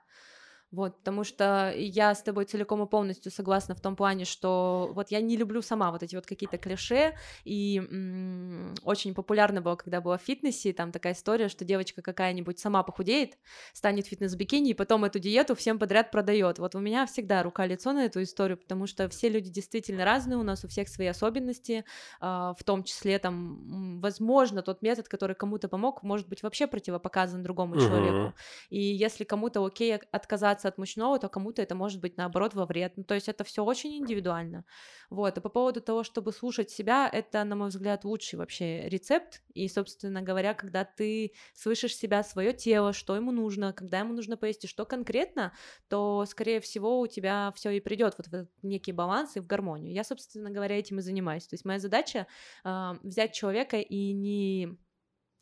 [0.73, 5.11] Вот, потому что я с тобой целиком и полностью согласна в том плане, что вот
[5.11, 10.01] я не люблю сама вот эти вот какие-то клише, и м- очень популярно было, когда
[10.01, 13.37] была в фитнесе, там такая история, что девочка какая-нибудь сама похудеет,
[13.75, 16.59] станет фитнес-бикини, и потом эту диету всем подряд продает.
[16.59, 20.43] Вот у меня всегда рука-лицо на эту историю, потому что все люди действительно разные, у
[20.43, 21.85] нас у всех свои особенности,
[22.21, 27.43] э, в том числе там, возможно, тот метод, который кому-то помог, может быть вообще противопоказан
[27.43, 27.87] другому uh-huh.
[27.87, 28.35] человеку.
[28.71, 32.67] И если кому-то окей отказаться отказаться от мучного, то кому-то это может быть наоборот во
[32.67, 32.93] вред.
[32.97, 34.65] Ну, то есть это все очень индивидуально.
[35.11, 35.39] Вот.
[35.39, 39.43] И по поводу того, чтобы слушать себя, это, на мой взгляд, лучший вообще рецепт.
[39.55, 44.37] И, собственно говоря, когда ты слышишь себя, свое тело, что ему нужно, когда ему нужно
[44.37, 45.53] поесть и что конкретно,
[45.89, 49.47] то, скорее всего, у тебя все и придет вот в этот некий баланс и в
[49.47, 49.93] гармонию.
[49.93, 51.47] Я, собственно говоря, этим и занимаюсь.
[51.47, 52.27] То есть моя задача
[52.65, 54.79] э, взять человека и не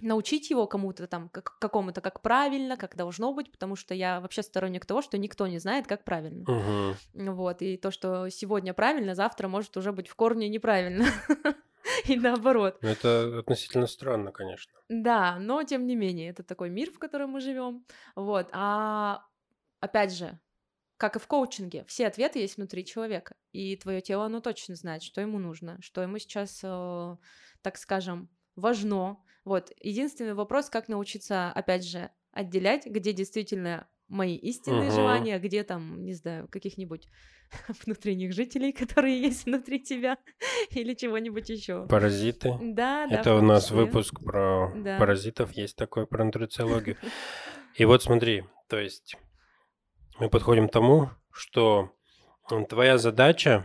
[0.00, 4.42] научить его кому-то там, как, какому-то, как правильно, как должно быть, потому что я вообще
[4.42, 6.42] сторонник того, что никто не знает, как правильно.
[6.42, 7.32] Угу.
[7.32, 11.06] Вот, и то, что сегодня правильно, завтра может уже быть в корне неправильно.
[12.06, 12.78] И наоборот.
[12.82, 14.72] Ну, это относительно странно, конечно.
[14.88, 17.84] Да, но тем не менее, это такой мир, в котором мы живем.
[18.14, 18.48] Вот.
[18.52, 19.24] А
[19.80, 20.38] опять же,
[20.96, 23.34] как и в коучинге, все ответы есть внутри человека.
[23.52, 27.16] И твое тело, оно точно знает, что ему нужно, что ему сейчас, э,
[27.62, 34.88] так скажем, важно, вот, единственный вопрос, как научиться, опять же, отделять, где действительно мои истинные
[34.88, 34.94] uh-huh.
[34.94, 37.08] желания, где там, не знаю, каких-нибудь
[37.84, 40.18] внутренних жителей, которые есть внутри тебя,
[40.70, 41.86] или чего-нибудь еще.
[41.86, 42.56] Паразиты.
[42.60, 43.20] Да, да.
[43.20, 43.76] Это у нас числе.
[43.78, 44.98] выпуск про да.
[44.98, 46.96] паразитов, есть такой про нутрициологию.
[47.76, 49.16] И вот смотри, то есть
[50.18, 51.92] мы подходим к тому, что
[52.68, 53.64] твоя задача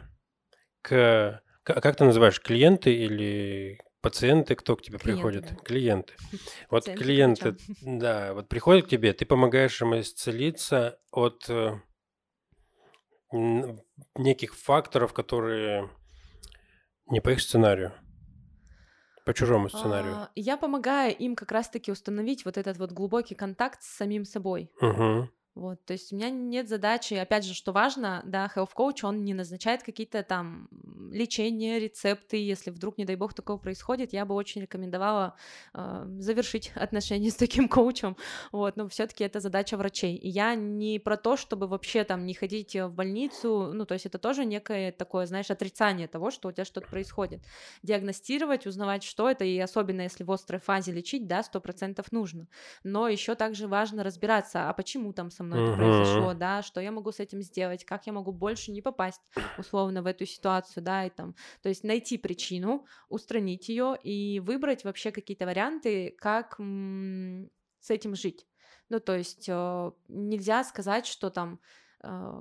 [0.82, 1.42] к...
[1.64, 5.50] Как ты называешь, клиенты или пациенты, кто к тебе клиенты, приходит?
[5.50, 5.56] Да.
[5.64, 6.14] Клиенты.
[6.70, 11.80] Вот Пациенты клиенты, да, вот приходят к тебе, ты помогаешь им исцелиться от э,
[13.32, 15.90] неких факторов, которые
[17.08, 17.94] не по их сценарию.
[19.26, 20.14] По чужому сценарию.
[20.14, 24.70] А, я помогаю им как раз-таки установить вот этот вот глубокий контакт с самим собой.
[24.82, 25.30] Угу.
[25.56, 29.24] Вот, то есть у меня нет задачи, опять же, что важно, да, health coach, он
[29.24, 30.68] не назначает какие-то там
[31.14, 35.38] лечения, рецепты, если вдруг, не дай бог, такое происходит, я бы очень рекомендовала
[35.74, 38.18] э, завершить отношения с таким коучем,
[38.52, 42.26] вот, но все таки это задача врачей, и я не про то, чтобы вообще там
[42.26, 46.50] не ходить в больницу, ну, то есть это тоже некое такое, знаешь, отрицание того, что
[46.50, 47.42] у тебя что-то происходит,
[47.82, 52.50] диагностировать, узнавать, что это, и особенно если в острой фазе лечить, да, сто процентов нужно,
[52.84, 55.68] но еще также важно разбираться, а почему там со мной uh-huh.
[55.68, 59.22] это произошло, да, что я могу с этим сделать, как я могу больше не попасть
[59.58, 64.84] условно в эту ситуацию, да, и там, то есть найти причину, устранить ее и выбрать
[64.84, 68.48] вообще какие-то варианты, как м- с этим жить.
[68.90, 71.60] Ну, то есть э, нельзя сказать, что там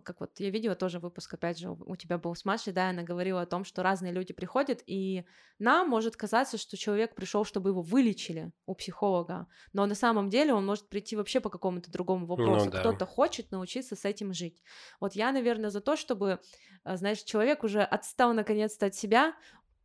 [0.04, 3.02] как вот я видела тоже выпуск, опять же, у тебя был с Машей, да, она
[3.02, 5.24] говорила о том, что разные люди приходят, и
[5.58, 10.52] нам может казаться, что человек пришел, чтобы его вылечили у психолога, но на самом деле
[10.52, 12.66] он может прийти вообще по какому-то другому вопросу.
[12.66, 12.80] Ну, да.
[12.80, 14.62] Кто-то хочет научиться с этим жить.
[15.00, 16.40] Вот я, наверное, за то, чтобы,
[16.82, 19.34] а, знаешь, человек уже отстал наконец-то от себя,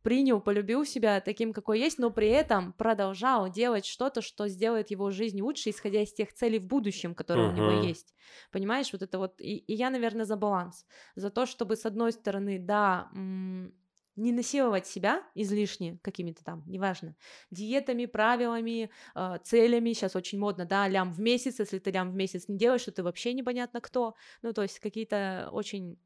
[0.02, 5.10] принял, полюбил себя таким, какой есть, но при этом продолжал делать что-то, что сделает его
[5.10, 7.52] жизнь лучше, исходя из тех целей в будущем, которые uh-huh.
[7.52, 8.14] у него есть.
[8.50, 9.40] Понимаешь, вот это вот.
[9.40, 10.86] И, и я, наверное, за баланс.
[11.14, 13.74] За то, чтобы, с одной стороны, да, м-
[14.16, 17.16] не насиловать себя излишне какими-то там, неважно,
[17.50, 22.14] диетами, правилами, э, целями, сейчас очень модно, да, лям в месяц, если ты лям в
[22.14, 25.98] месяц не делаешь, то ты вообще непонятно кто, ну, то есть какие-то очень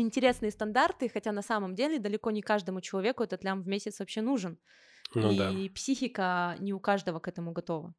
[0.00, 4.20] интересные стандарты, хотя на самом деле далеко не каждому человеку этот лям в месяц вообще
[4.20, 4.58] нужен.
[5.14, 5.74] Ну, и да.
[5.74, 7.94] психика не у каждого к этому готова.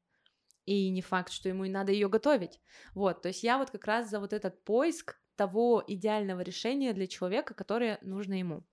[0.65, 2.59] И не факт, что ему и надо ее готовить.
[2.93, 7.07] Вот, то есть я вот как раз за вот этот поиск того идеального решения для
[7.07, 8.63] человека, которое нужно ему.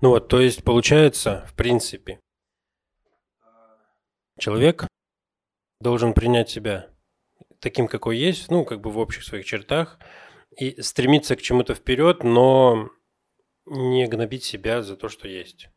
[0.00, 2.20] Ну вот, то есть получается, в принципе,
[4.38, 4.86] человек
[5.80, 6.88] должен принять себя
[7.60, 9.98] таким, какой есть, ну, как бы в общих своих чертах,
[10.58, 12.90] и стремиться к чему-то вперед, но
[13.66, 15.68] не гнобить себя за то, что есть.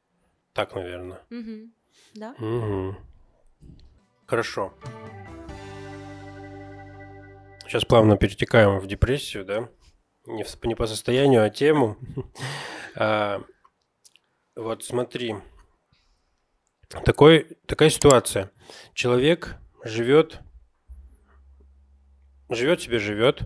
[0.53, 1.21] Так, наверное.
[1.29, 1.71] Угу.
[2.15, 2.31] Да.
[2.39, 2.95] Угу.
[4.25, 4.73] Хорошо.
[7.67, 9.69] Сейчас плавно перетекаем в депрессию, да?
[10.25, 11.97] Не, в, не по состоянию, а тему.
[12.95, 13.43] а,
[14.55, 15.35] вот смотри.
[17.03, 18.51] Такой, такая ситуация.
[18.93, 20.39] Человек живет,
[22.49, 23.43] живет себе, живет,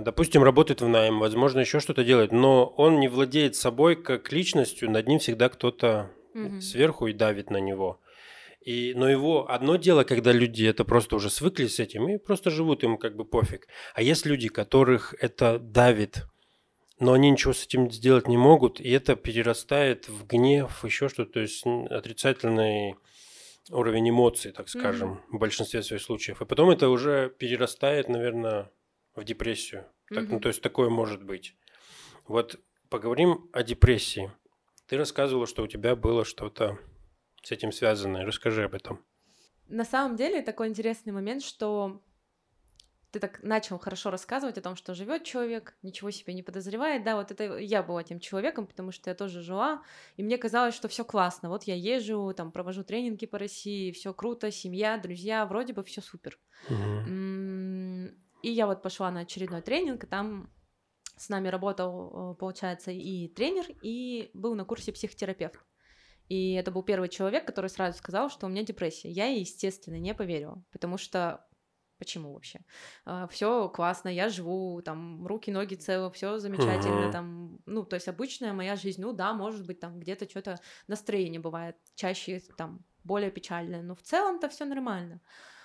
[0.00, 4.90] допустим, работает в найм, возможно, еще что-то делает, но он не владеет собой как личностью,
[4.90, 6.60] над ним всегда кто-то угу.
[6.60, 8.00] сверху и давит на него.
[8.60, 12.50] И, но его одно дело, когда люди это просто уже свыклись с этим и просто
[12.50, 13.66] живут, им как бы пофиг.
[13.94, 16.26] А есть люди, которых это давит,
[17.00, 21.32] но они ничего с этим сделать не могут, и это перерастает в гнев, еще что-то,
[21.34, 22.96] то есть отрицательный
[23.70, 25.36] уровень эмоций, так скажем, mm-hmm.
[25.36, 26.42] в большинстве своих случаев.
[26.42, 28.70] И потом это уже перерастает, наверное,
[29.18, 29.86] в депрессию.
[30.08, 30.28] Так, mm-hmm.
[30.30, 31.56] Ну, то есть такое может быть.
[32.26, 34.32] Вот поговорим о депрессии.
[34.86, 36.78] Ты рассказывала, что у тебя было что-то
[37.42, 38.24] с этим связанное.
[38.24, 39.04] Расскажи об этом.
[39.68, 42.02] На самом деле такой интересный момент, что
[43.10, 47.16] ты так начал хорошо рассказывать о том, что живет человек, ничего себе не подозревает, да,
[47.16, 49.82] вот это я была тем человеком, потому что я тоже жила,
[50.16, 54.12] и мне казалось, что все классно, вот я езжу, там провожу тренинги по России, все
[54.12, 56.38] круто, семья, друзья, вроде бы все супер.
[56.68, 57.04] Мгм.
[58.48, 60.50] И я вот пошла на очередной тренинг, и там
[61.16, 65.60] с нами работал, э, получается, и тренер, и был на курсе психотерапевт.
[66.28, 69.10] И это был первый человек, который сразу сказал, что у меня депрессия.
[69.10, 71.44] Я, естественно, не поверила, потому что
[71.98, 72.60] Почему вообще?
[73.28, 77.12] все классно, я живу, там, руки, ноги целы, все замечательно, Мгм.
[77.12, 81.40] там, ну, то есть обычная моя жизнь, ну да, может быть, там где-то что-то настроение
[81.40, 85.20] бывает, чаще там более печальное, но в целом-то все нормально.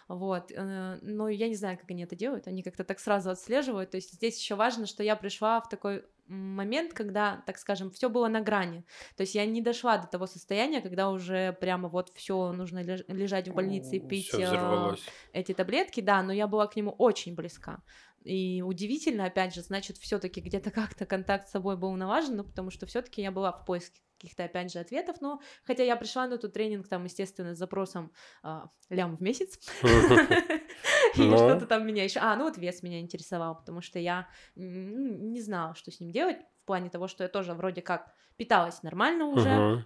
[0.07, 3.91] Вот, э, но я не знаю, как они это делают, они как-то так сразу отслеживают,
[3.91, 8.09] то есть здесь еще важно, что я пришла в такой момент, когда, так скажем, все
[8.09, 8.85] было на грани.
[9.17, 13.05] То есть я не дошла до того состояния, когда уже прямо вот все нужно леж-
[13.07, 14.95] лежать в больнице и пить э,
[15.33, 17.81] эти таблетки, да, но я была к нему очень близка.
[18.23, 22.71] И удивительно, опять же, значит, все-таки где-то как-то контакт с собой был налажен, ну, потому
[22.71, 26.35] что все-таки я была в поиске каких-то, опять же, ответов, но хотя я пришла на
[26.35, 31.37] этот тренинг, там, естественно, с запросом а, лям в месяц, и Ну.
[31.37, 32.19] что-то там меня еще...
[32.21, 36.37] А, ну вот вес меня интересовал, потому что я не знала, что с ним делать,
[36.61, 39.85] в плане того, что я тоже вроде как питалась нормально уже,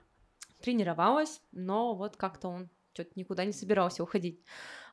[0.62, 4.44] тренировалась, но вот как-то он что-то никуда не собирался уходить.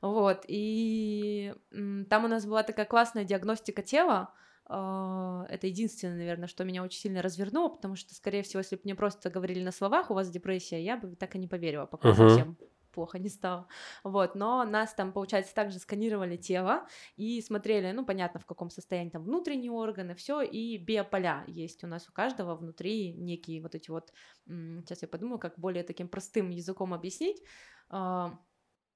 [0.01, 4.33] Вот, и там у нас была такая классная диагностика тела,
[4.69, 8.95] это единственное, наверное, что меня очень сильно развернуло, потому что, скорее всего, если бы мне
[8.95, 12.15] просто говорили на словах, у вас депрессия, я бы так и не поверила, пока Мгм.
[12.15, 12.57] совсем
[12.93, 13.67] плохо не стало.
[14.05, 19.11] Вот, но нас там, получается, также сканировали тело и смотрели, ну, понятно, в каком состоянии
[19.11, 23.91] там внутренние органы, все, и биополя есть у нас у каждого внутри некие вот эти
[23.91, 24.13] вот,
[24.47, 27.43] сейчас я подумаю, как более таким простым языком объяснить,
[27.89, 28.39] а,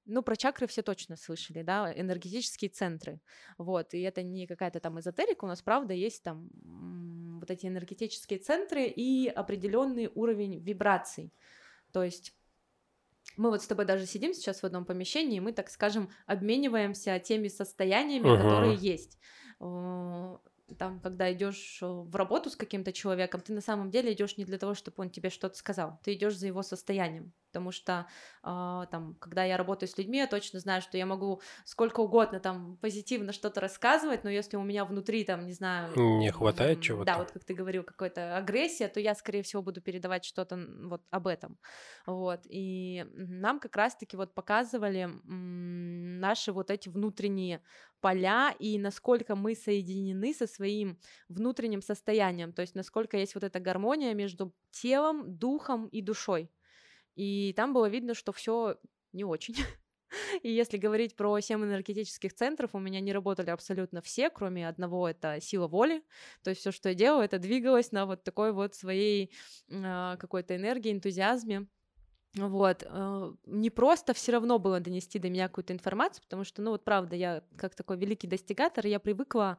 [0.09, 3.21] ну, про чакры все точно слышали, да, энергетические центры,
[3.59, 6.51] вот, и это не какая-то там эзотерика, у нас, правда, есть там
[7.41, 11.33] вот эти энергетические центры и определенный уровень вибраций,
[11.93, 12.35] то есть
[13.37, 17.19] мы вот с тобой даже сидим сейчас в одном помещении, и мы, так скажем, обмениваемся
[17.21, 18.31] теми состояниями, Мгм.
[18.31, 19.19] которые есть.
[20.69, 24.45] Э, Там, когда идешь в работу с каким-то человеком, ты на самом деле идешь не
[24.45, 27.33] для того, чтобы он тебе что-то сказал, ты идешь за его состоянием.
[27.51, 28.07] Потому что
[28.43, 32.41] а, там, когда я работаю с людьми, я точно знаю, что я могу сколько угодно
[32.41, 37.07] там позитивно что-то рассказывать, но если у меня внутри там, не знаю, Не хватает чего-то.
[37.07, 41.03] Да, вот как ты говорил, какая-то агрессия, то я, скорее всего, буду передавать что-то вот
[41.11, 41.59] об этом.
[42.07, 42.41] Вот.
[42.45, 47.63] И нам как раз-таки вот показывали наши вот эти внутренние
[48.01, 53.61] поля и насколько мы соединены со своим внутренним состоянием, то есть насколько есть вот эта
[53.61, 56.51] гармония между телом, духом и душой.
[57.15, 58.79] И там было видно, что все
[59.13, 59.57] не очень.
[60.43, 65.09] И если говорить про семь энергетических центров, у меня не работали абсолютно все, кроме одного,
[65.09, 66.03] это сила воли.
[66.43, 69.33] То есть все, что я делала, это двигалась на вот такой вот своей
[69.71, 71.67] а, какой-то энергии, энтузиазме.
[72.37, 76.73] Вот, э, не просто все равно было донести до меня какую-то информацию, потому что, ну
[76.73, 79.57] вот правда, я как такой великий достигатор, я привыкла,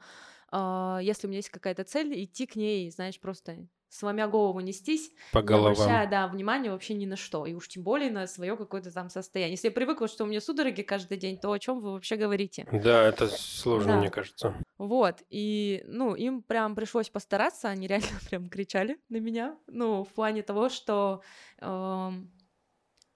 [0.52, 5.12] а, если у меня есть какая-то цель, идти к ней, знаешь, просто сломя голову нестись,
[5.32, 5.56] По не головам.
[5.58, 9.10] обращая, да, внимания вообще ни на что, и уж тем более на свое какое-то там
[9.10, 9.54] состояние.
[9.56, 12.68] Если я привыкла, что у меня судороги каждый день, то о чем вы вообще говорите?
[12.72, 13.98] Да, это сложно, Да.
[13.98, 14.56] мне кажется.
[14.78, 20.14] Вот, и, ну, им прям пришлось постараться, они реально прям кричали на меня, ну, в
[20.14, 21.22] плане того, что
[21.60, 22.32] эм,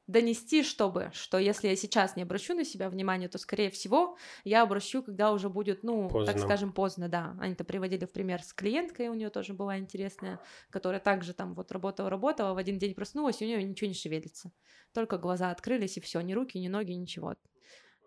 [0.08, 4.62] донести, чтобы, что если я сейчас не обращу на себя внимание, то, скорее всего, я
[4.62, 6.42] обращу, когда уже будет, ну, так Поздно.
[6.42, 7.36] скажем, поздно, да.
[7.40, 10.40] Они-то приводили в пример с клиенткой, у нее тоже была интересная,
[10.70, 14.52] которая также там вот работала-работала, в один день проснулась, и у нее ничего не шевелится.
[14.94, 17.36] Только глаза открылись, и все, ни руки, ни ноги, ничего.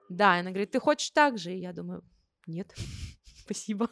[0.09, 1.53] Да, она говорит, ты хочешь так же?
[1.55, 2.05] И я думаю,
[2.47, 2.75] нет,
[3.45, 3.91] спасибо.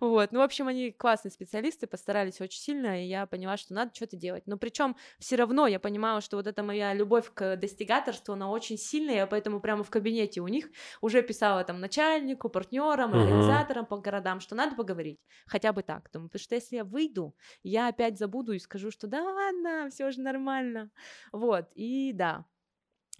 [0.00, 3.94] Вот, ну, в общем, они классные специалисты, постарались очень сильно, и я поняла, что надо
[3.94, 4.46] что-то делать.
[4.46, 8.78] Но причем все равно я понимала, что вот эта моя любовь к достигаторству, она очень
[8.78, 10.70] сильная, я поэтому прямо в кабинете у них
[11.02, 16.10] уже писала там начальнику, партнерам, организаторам по городам, что надо поговорить, хотя бы так.
[16.12, 20.10] Думаю, потому что если я выйду, я опять забуду и скажу, что да ладно, все
[20.10, 20.90] же нормально.
[21.32, 22.46] Вот, и да.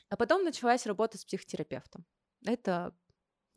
[0.09, 2.05] А потом началась работа с психотерапевтом.
[2.47, 2.95] Это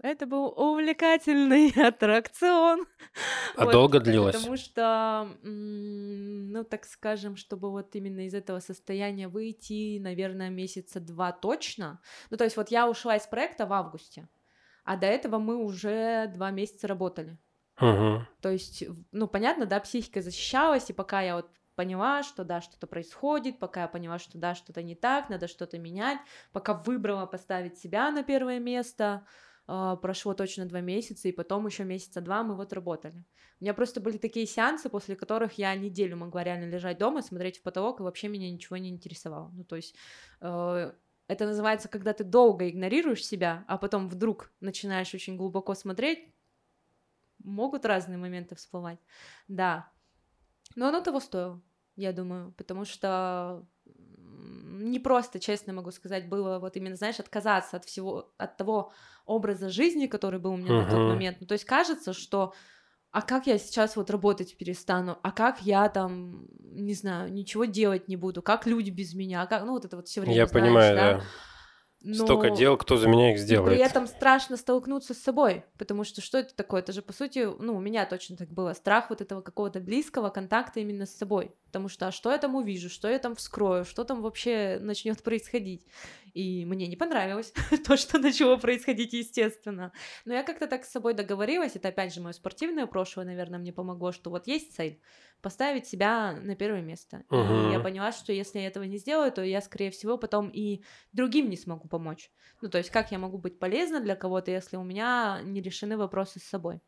[0.04, 2.86] это был увлекательный аттракцион.
[3.56, 4.36] А Вот, долго длилось?
[4.36, 11.32] Потому что, ну, так скажем, чтобы вот именно из этого состояния выйти, наверное, месяца два
[11.32, 12.02] точно.
[12.30, 14.28] Ну, то есть вот я ушла из проекта в августе,
[14.84, 17.38] а до этого мы уже два месяца работали.
[18.42, 22.88] То есть, ну, понятно, да, психика защищалась, и пока я вот поняла, что да, что-то
[22.88, 26.20] происходит, пока я поняла, что да, что-то не так, надо что-то менять,
[26.52, 31.84] пока выбрала поставить себя на первое место, э, прошло точно два месяца, и потом еще
[31.84, 33.26] месяца два мы вот работали.
[33.60, 37.60] У меня просто были такие сеансы, после которых я неделю могла реально лежать дома, смотреть
[37.60, 39.52] в потолок, и вообще меня ничего не интересовало.
[39.54, 39.96] Ну, то есть
[40.42, 40.94] э,
[41.28, 46.34] это называется, когда ты долго игнорируешь себя, а потом вдруг начинаешь очень глубоко смотреть,
[47.40, 49.00] могут разные моменты всплывать.
[49.48, 49.90] Да.
[50.76, 51.62] Но оно того стоило,
[51.96, 53.66] я думаю, потому что
[54.94, 58.94] не просто, честно могу сказать, было вот именно, знаешь, отказаться от всего, от того
[59.26, 60.86] образа жизни, который был у меня uh-huh.
[60.86, 61.38] на тот момент.
[61.42, 62.54] Ну, то есть кажется, что
[63.12, 68.08] а как я сейчас вот работать перестану, а как я там, не знаю, ничего делать
[68.08, 70.36] не буду, как люди без меня, как, ну вот это вот все время.
[70.36, 71.14] Я знаешь, понимаю, да.
[71.18, 71.24] да.
[72.06, 72.26] Но...
[72.26, 73.78] Столько дел, кто за меня их сделает.
[73.78, 76.82] При этом страшно столкнуться с собой, потому что что это такое?
[76.82, 80.30] Это же, по сути, ну, у меня точно так было, страх вот этого какого-то близкого
[80.30, 83.86] контакта именно с собой, потому что а что я там увижу, что я там вскрою,
[83.86, 85.86] что там вообще начнет происходить.
[86.34, 87.54] И мне не понравилось
[87.88, 89.92] то, что начало происходить, естественно.
[90.26, 93.72] Но я как-то так с собой договорилась, это опять же мое спортивное прошлое, наверное, мне
[93.72, 95.00] помогло, что вот есть цель,
[95.42, 97.24] поставить себя на первое место.
[97.30, 97.70] Uh-huh.
[97.70, 100.84] И я поняла, что если я этого не сделаю, то я, скорее всего, потом и
[101.12, 102.32] другим не смогу помочь.
[102.62, 105.98] Ну, то есть, как я могу быть полезна для кого-то, если у меня не решены
[105.98, 106.82] вопросы с собой.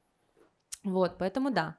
[0.84, 1.78] Вот, поэтому да.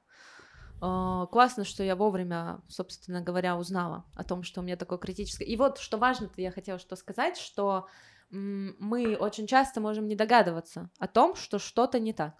[0.81, 5.45] Uh, классно, что я вовремя, собственно говоря, узнала о том, что у меня такое критическое.
[5.45, 7.87] И вот что важно, я хотела что сказать, что
[8.31, 12.35] мы очень часто можем не догадываться о том, что что-то не так.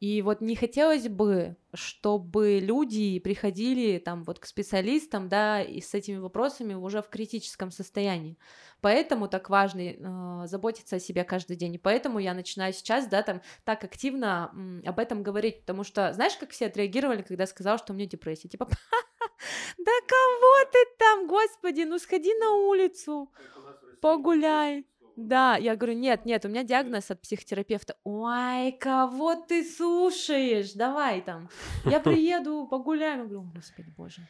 [0.00, 5.92] И вот не хотелось бы, чтобы люди приходили там вот к специалистам, да, и с
[5.92, 8.38] этими вопросами уже в критическом состоянии.
[8.80, 11.74] Поэтому так важно э, заботиться о себе каждый день.
[11.74, 16.14] И поэтому я начинаю сейчас, да, там так активно м, об этом говорить, потому что
[16.14, 18.68] знаешь, как все отреагировали, когда сказал, что у меня депрессия, типа,
[19.78, 23.30] да кого ты там, господи, ну сходи на улицу,
[24.00, 24.86] погуляй.
[25.26, 27.94] Да, я говорю, нет, нет, у меня диагноз от психотерапевта.
[28.04, 30.72] Ой, кого ты слушаешь?
[30.72, 31.50] Давай там.
[31.84, 33.20] Я приеду, погуляем.
[33.20, 34.26] Я говорю, господи боже.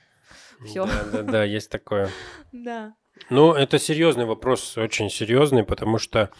[0.64, 0.84] Все.
[0.86, 2.10] Да, да, да, есть такое.
[2.52, 2.94] Да.
[3.28, 6.30] Ну, это серьезный вопрос, очень серьезный, потому что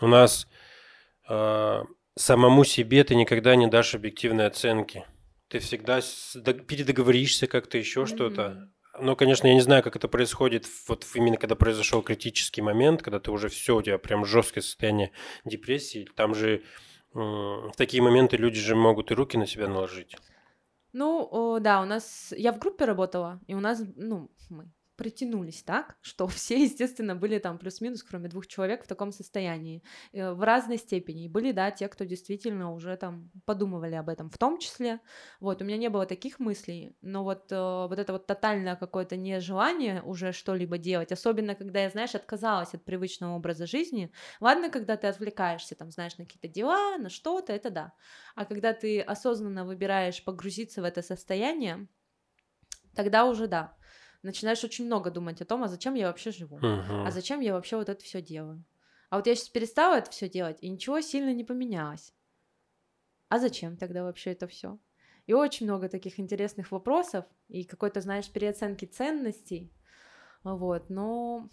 [0.00, 0.46] у нас
[1.28, 1.82] э,
[2.16, 5.04] самому себе ты никогда не дашь объективной оценки.
[5.48, 6.00] Ты всегда
[6.68, 8.06] передоговоришься как-то еще mm-hmm.
[8.06, 8.70] что-то.
[9.00, 13.18] Ну, конечно, я не знаю, как это происходит вот именно когда произошел критический момент, когда
[13.18, 15.10] ты уже все, у тебя прям жесткое состояние
[15.44, 16.08] депрессии.
[16.16, 16.62] Там же
[17.12, 20.16] в такие моменты люди же могут и руки на себя наложить.
[20.92, 22.34] Ну, да, у нас...
[22.36, 24.70] Я в группе работала, и у нас, ну, мы
[25.00, 29.82] притянулись так, что все, естественно, были там плюс-минус, кроме двух человек, в таком состоянии,
[30.12, 31.26] э, в разной степени.
[31.26, 35.00] Были, да, те, кто действительно уже там подумывали об этом в том числе.
[35.40, 39.16] Вот, у меня не было таких мыслей, но вот, э, вот это вот тотальное какое-то
[39.16, 44.12] нежелание уже что-либо делать, особенно когда я, знаешь, отказалась от привычного образа жизни.
[44.40, 47.92] Ладно, когда ты отвлекаешься, там, знаешь, на какие-то дела, на что-то, это да.
[48.34, 51.88] А когда ты осознанно выбираешь погрузиться в это состояние,
[52.94, 53.79] тогда уже да,
[54.22, 57.06] начинаешь очень много думать о том, а зачем я вообще живу, uh-huh.
[57.06, 58.64] а зачем я вообще вот это все делаю.
[59.08, 62.12] А вот я сейчас перестала это все делать, и ничего сильно не поменялось.
[63.28, 64.78] А зачем тогда вообще это все?
[65.26, 69.72] И очень много таких интересных вопросов и какой-то, знаешь, переоценки ценностей.
[70.42, 71.48] Вот, но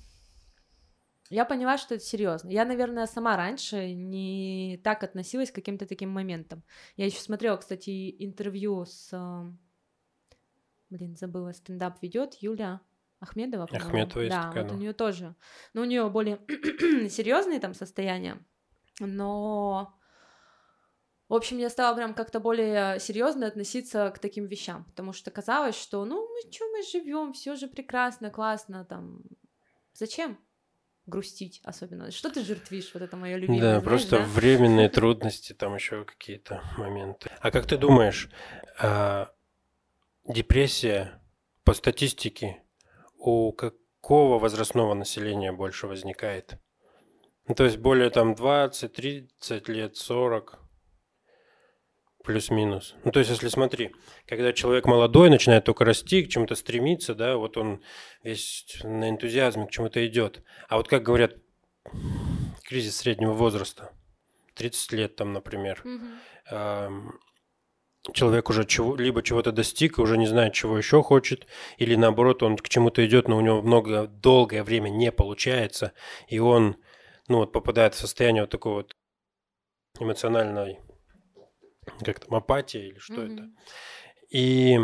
[1.30, 2.49] я поняла, что это серьезно.
[2.49, 6.63] Я, наверное, сама раньше не так относилась к каким-то таким моментам.
[6.95, 9.11] Я еще смотрела, кстати, интервью с
[10.89, 12.81] блин, забыла, стендап ведет Юля
[13.19, 13.67] Ахмедова.
[13.67, 13.88] По-моему.
[13.88, 14.75] Ахмедова есть да, такая, вот да.
[14.75, 15.35] у нее тоже.
[15.73, 16.39] Ну, у нее более
[17.09, 18.38] серьезные там состояния,
[18.99, 19.93] но
[21.29, 25.75] в общем, я стала прям как-то более серьезно относиться к таким вещам, потому что казалось,
[25.75, 29.23] что ну мы что, мы живем, все же прекрасно, классно, там
[29.93, 30.39] зачем
[31.05, 32.11] грустить особенно?
[32.11, 32.91] Что ты жертвишь?
[32.93, 33.59] Вот это мое любимое.
[33.59, 34.23] Да, знаешь, просто да?
[34.25, 37.29] временные трудности, там еще какие-то моменты.
[37.41, 38.29] А как ты думаешь,
[38.79, 39.33] а,
[40.28, 41.21] Депрессия,
[41.63, 42.61] по статистике,
[43.17, 46.57] у какого возрастного населения больше возникает?
[47.47, 50.59] Ну, то есть более там 20, 30 лет, 40,
[52.25, 52.95] плюс-минус.
[53.05, 57.38] Ну, то есть, если смотри, когда человек молодой, начинает только расти, к чему-то стремиться, да,
[57.38, 57.82] вот он
[58.21, 60.43] весь на энтузиазме к чему-то идет.
[60.67, 61.36] А вот как говорят,
[62.63, 63.93] кризис среднего возраста,
[64.55, 67.11] 30 лет там, например, mm-hmm
[68.14, 71.47] человек уже чего, либо чего-то достиг и уже не знает, чего еще хочет,
[71.78, 75.93] или наоборот, он к чему-то идет, но у него много долгое время не получается,
[76.28, 76.78] и он
[77.28, 78.95] ну, вот, попадает в состояние вот такой вот
[79.99, 80.80] эмоциональной
[82.03, 83.34] как там апатии или что mm-hmm.
[83.34, 83.49] это.
[84.30, 84.80] И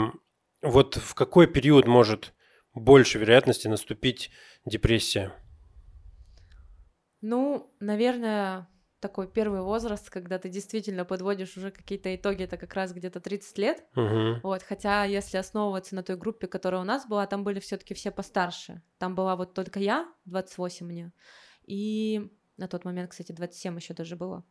[0.61, 2.34] вот в какой период может
[2.74, 4.32] больше вероятности наступить
[4.65, 5.34] депрессия?
[7.21, 8.67] Ну, наверное,
[9.03, 13.57] такой первый возраст, когда ты действительно подводишь уже какие-то итоги, это как раз где-то 30
[13.57, 13.85] лет.
[13.95, 14.39] Мгм.
[14.41, 18.11] Вот, хотя если основываться на той группе, которая у нас была, там были все-таки все
[18.11, 18.81] постарше.
[18.97, 21.11] Там была вот только я, 28 мне,
[21.67, 24.45] и на тот момент, кстати, 27 еще даже было.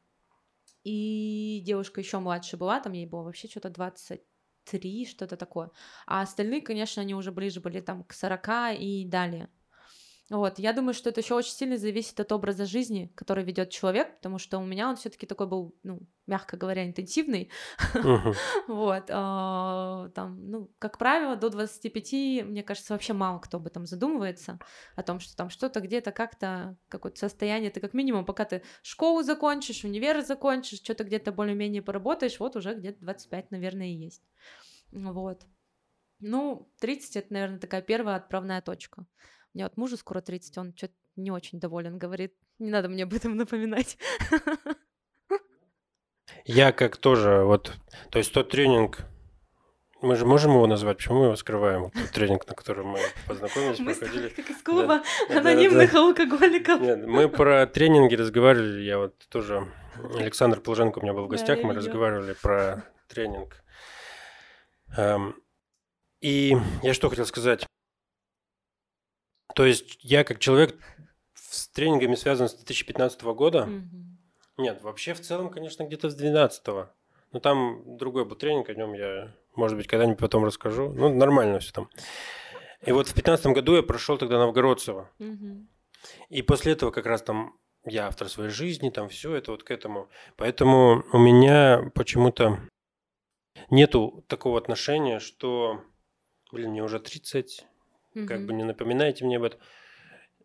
[0.85, 5.71] И девушка еще младше была, там ей было вообще что-то 23, что-то такое.
[6.07, 9.49] А остальные, конечно, они уже ближе были там к 40 и далее.
[10.31, 14.17] Вот, я думаю, что это еще очень сильно зависит от образа жизни, который ведет человек,
[14.17, 17.51] потому что у меня он все-таки такой был, ну, мягко говоря, интенсивный.
[18.69, 23.85] Вот, а, там, ну, как правило, до 25, мне кажется, вообще мало кто об этом
[23.85, 24.59] задумывается,
[24.95, 29.23] о том, что там что-то где-то как-то, какое-то состояние, ты как минимум, пока ты школу
[29.23, 34.23] закончишь, универ закончишь, что-то где-то более-менее поработаешь, вот уже где-то 25, наверное, и есть.
[34.93, 35.43] Вот.
[36.21, 39.05] Ну, 30 это, наверное, такая первая отправная точка.
[39.55, 43.13] Меня вот мужу скоро 30, он что-то не очень доволен, говорит, не надо мне об
[43.15, 43.99] этом напоминать.
[46.45, 47.73] Я как тоже, вот,
[48.11, 49.01] то есть тот тренинг,
[50.01, 51.91] мы же можем его назвать, почему мы его скрываем?
[51.91, 52.99] Тот тренинг, на котором мы
[53.29, 54.29] познакомились, Мы проходили.
[54.31, 56.81] как из клуба Да, анонимных алкоголиков.
[56.81, 59.69] Нет, мы про тренинги разговаривали, я вот тоже,
[60.19, 61.75] Александр Положенко у меня был в Да, гостях, мы видела.
[61.77, 63.63] разговаривали про тренинг.
[64.97, 65.37] Эм,
[66.21, 67.67] И я что хотел сказать.
[69.55, 70.77] То есть я как человек
[71.35, 73.67] с тренингами связан с 2015 года.
[73.67, 74.19] Мгм.
[74.59, 76.95] Нет, вообще в целом, конечно, где-то с 12
[77.33, 80.93] Но там другой был тренинг, о нем я, может быть, когда-нибудь потом расскажу.
[80.93, 81.89] Ну, нормально все там.
[82.85, 85.11] И вот в 15 году я прошел тогда Новгородцево.
[85.19, 85.69] Мгм.
[86.29, 89.71] И после этого как раз там я автор своей жизни, там все это вот к
[89.71, 90.09] этому.
[90.37, 92.61] Поэтому у меня почему-то
[93.71, 95.83] нету такого отношения, что,
[96.51, 97.67] блин, мне уже 30,
[98.15, 98.47] как Мгм.
[98.47, 99.61] бы не напоминайте мне об этом.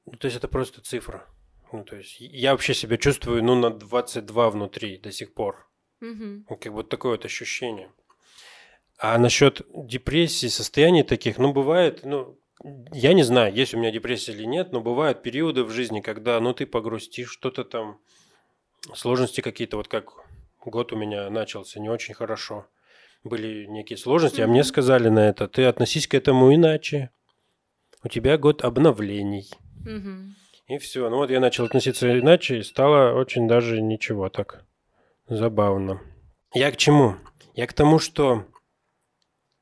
[0.06, 1.26] Ну, то есть это просто цифра.
[1.72, 5.70] Ну, то есть я вообще себя чувствую, ну, на 22 внутри до сих пор.
[6.00, 7.92] Ну, Как вот такое вот ощущение.
[9.00, 12.40] А насчет депрессии, состояний таких, ну, бывает, ну,
[12.92, 16.40] я не знаю, есть у меня депрессия или нет, но бывают периоды в жизни, когда,
[16.40, 18.00] ну, ты погрустишь, что-то там,
[18.96, 20.14] сложности какие-то, вот как
[20.66, 22.68] год у меня начался не очень хорошо.
[23.24, 27.12] Были некие сложности, а мне сказали на это, ты относись к этому иначе.
[28.08, 29.50] У тебя год обновлений.
[29.84, 30.34] Мгм.
[30.70, 31.10] И все.
[31.10, 34.64] Ну вот я начал относиться иначе, и стало очень даже ничего так
[35.28, 36.00] забавно.
[36.54, 37.18] Я к чему?
[37.54, 38.46] Я к тому, что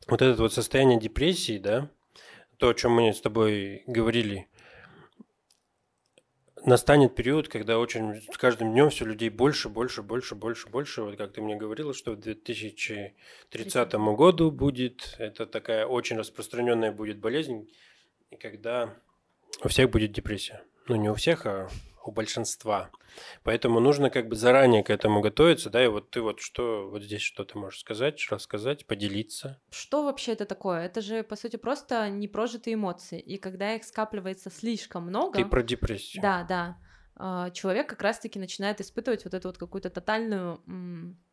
[0.07, 1.89] вот это вот состояние депрессии, да,
[2.57, 4.47] то, о чем мы с тобой говорили,
[6.67, 11.01] настанет период, когда очень с каждым днем все людей больше, больше, больше, больше, больше.
[11.01, 17.17] Вот как ты мне говорила, что в 2030 году будет, это такая очень распространенная будет
[17.17, 17.67] болезнь,
[18.29, 18.93] и когда
[19.63, 20.63] у всех будет депрессия.
[20.87, 21.69] Ну, не у всех, а
[22.05, 22.91] у большинства.
[23.43, 27.01] Поэтому нужно как бы заранее к этому готовиться, да, и вот ты вот что, вот
[27.01, 29.59] здесь что ты можешь сказать, рассказать, поделиться.
[29.71, 30.85] Что вообще это такое?
[30.85, 33.19] Это же, по сути, просто непрожитые эмоции.
[33.19, 35.37] И когда их скапливается слишком много...
[35.37, 36.21] Ты про депрессию.
[36.21, 36.77] Да, да.
[37.15, 40.61] а, Человек как раз-таки начинает испытывать вот эту вот какую-то тотальную,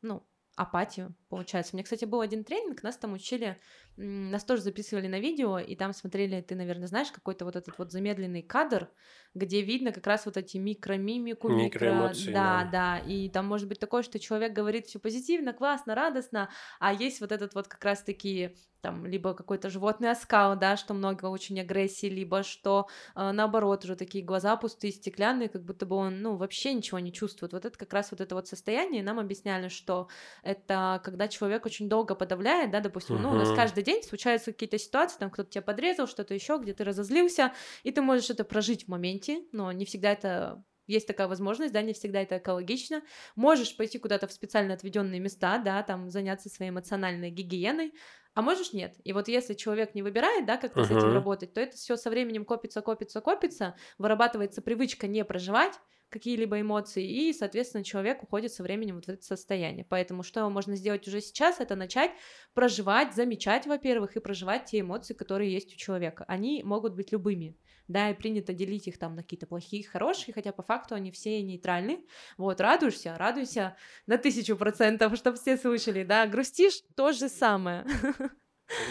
[0.01, 1.75] ну, апатию, получается.
[1.75, 3.59] У меня, кстати, был один тренинг, нас там учили,
[3.97, 7.93] нас тоже записывали на видео, и там смотрели, ты, наверное, знаешь, какой-то вот этот вот
[7.93, 8.91] замедленный кадр,
[9.35, 11.57] где видно как раз вот эти микромимику, микро...
[11.57, 12.71] Микроэмоции, Да, да.
[12.71, 17.21] да, и там может быть такое, что человек говорит все позитивно, классно, радостно, а есть
[17.21, 22.07] вот этот вот как раз-таки там либо какой-то животный оскал, да, что много очень агрессии,
[22.07, 26.75] либо что э, наоборот уже такие глаза пустые, стеклянные, как будто бы он, ну, вообще
[26.75, 27.53] ничего не чувствует.
[27.53, 30.09] Вот это как раз вот это вот состояние, нам объясняли, что
[30.43, 33.57] это когда человек очень долго подавляет, да, допустим, ну, у нас Мгм.
[33.83, 37.53] Каждый день случаются какие-то ситуации, там кто-то тебя подрезал, что-то еще, где ты разозлился,
[37.83, 41.81] и ты можешь это прожить в моменте, но не всегда это есть такая возможность, да,
[41.81, 43.03] не всегда это экологично.
[43.37, 47.93] Можешь пойти куда-то в специально отведенные места, да, там заняться своей эмоциональной гигиеной,
[48.35, 48.97] а можешь нет.
[49.05, 52.11] И вот если человек не выбирает, да, как с этим работать, то это все со
[52.11, 55.75] временем копится, копится, копится, вырабатывается привычка не проживать
[56.13, 59.87] какие-либо эмоции, и, соответственно, человек уходит со временем вот в это состояние.
[59.89, 62.13] Поэтому что можно сделать уже сейчас, это начать
[62.55, 66.25] проживать, замечать, во-первых, и проживать те эмоции, которые есть у человека.
[66.29, 67.57] Они могут быть любыми.
[67.89, 71.43] Да, и принято делить их там на какие-то плохие, хорошие, хотя по факту они все
[71.43, 72.07] нейтральны.
[72.39, 77.85] Вот, радуешься, радуйся на тысячу процентов, чтобы все слышали, да, грустишь, то же самое.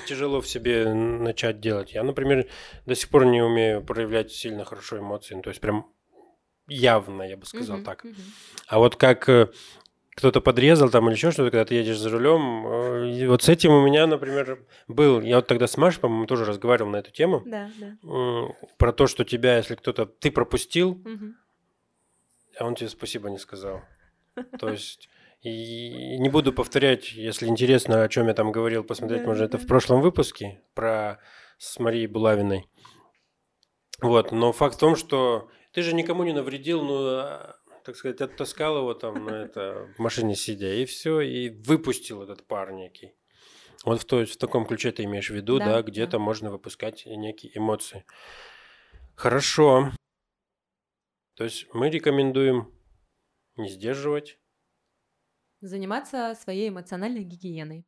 [0.08, 1.94] Тяжело в себе начать делать.
[1.94, 2.48] Я, например,
[2.86, 5.36] до сих пор не умею проявлять сильно хорошо эмоции.
[5.36, 5.92] Ну, то есть прям
[6.72, 8.04] явно, я бы сказал Мгм, так.
[8.04, 8.16] мгм.
[8.68, 9.50] А вот как э,
[10.16, 13.50] кто-то подрезал там или еще что-то, когда ты едешь за рулем, э, и вот с
[13.50, 15.22] этим у меня, например, был.
[15.22, 17.44] Я вот тогда с Машей, по-моему, тоже разговаривал на эту тему.
[17.46, 17.98] Да, да.
[18.78, 20.06] Про то, что тебя, если кто-то...
[20.06, 21.36] Ты пропустил, Мгм.
[22.60, 23.82] а он тебе спасибо не сказал.
[24.60, 25.10] То есть
[25.42, 29.48] и не буду повторять, если интересно, о чем я там говорил, посмотреть да, можно да.
[29.48, 31.20] это в прошлом выпуске про
[31.58, 32.68] с Марией Булавиной.
[34.02, 38.22] Вот, но факт в том, что ты же никому не навредил, ну, а, так сказать,
[38.22, 43.14] оттаскал его там на это в машине сидя, и все, и выпустил этот пар некий.
[43.84, 46.20] Вот в, то, в таком ключе ты имеешь в виду, да, да где-то да.
[46.20, 48.06] можно выпускать некие эмоции.
[49.16, 49.92] Хорошо.
[51.36, 52.72] То есть мы рекомендуем
[53.56, 54.38] не сдерживать.
[55.62, 57.86] Заниматься своей эмоциональной гигиеной.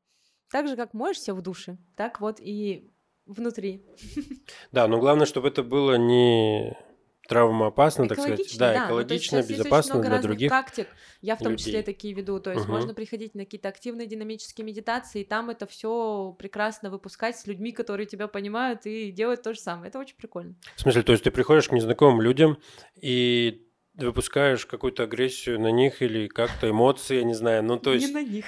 [0.49, 2.91] Так же, как моешься в душе, так вот и
[3.25, 3.85] внутри.
[4.71, 6.75] Да, но главное, чтобы это было не
[7.27, 8.57] травмоопасно, так сказать.
[8.57, 10.87] Да, да экологично, ну, безопасно для других практик.
[11.21, 11.65] Я в том людей.
[11.65, 12.39] числе такие веду.
[12.39, 12.73] То есть угу.
[12.73, 17.71] можно приходить на какие-то активные динамические медитации, и там это все прекрасно выпускать с людьми,
[17.71, 19.89] которые тебя понимают, и делать то же самое.
[19.89, 20.55] Это очень прикольно.
[20.75, 22.57] В смысле, то есть ты приходишь к незнакомым людям
[22.95, 28.07] и выпускаешь какую-то агрессию на них или как-то эмоции, я не знаю, ну то есть...
[28.07, 28.45] Не на них.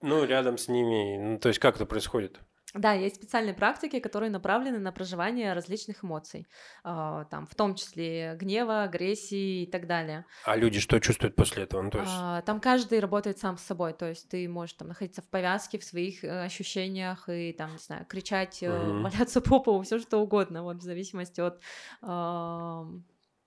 [0.00, 2.38] Ну, рядом с ними, ну, то есть как это происходит?
[2.74, 6.46] Да, есть специальные практики, которые направлены на проживание различных эмоций,
[6.84, 10.26] э, там, в том числе гнева, агрессии и так далее.
[10.44, 11.80] А люди что чувствуют после этого?
[11.82, 12.12] Ну, то есть...
[12.12, 15.78] э, там каждый работает сам с собой, то есть ты можешь там находиться в повязке,
[15.78, 19.02] в своих э, ощущениях и там, не знаю, кричать, угу.
[19.02, 21.62] валяться по полу, все что угодно, вот в зависимости от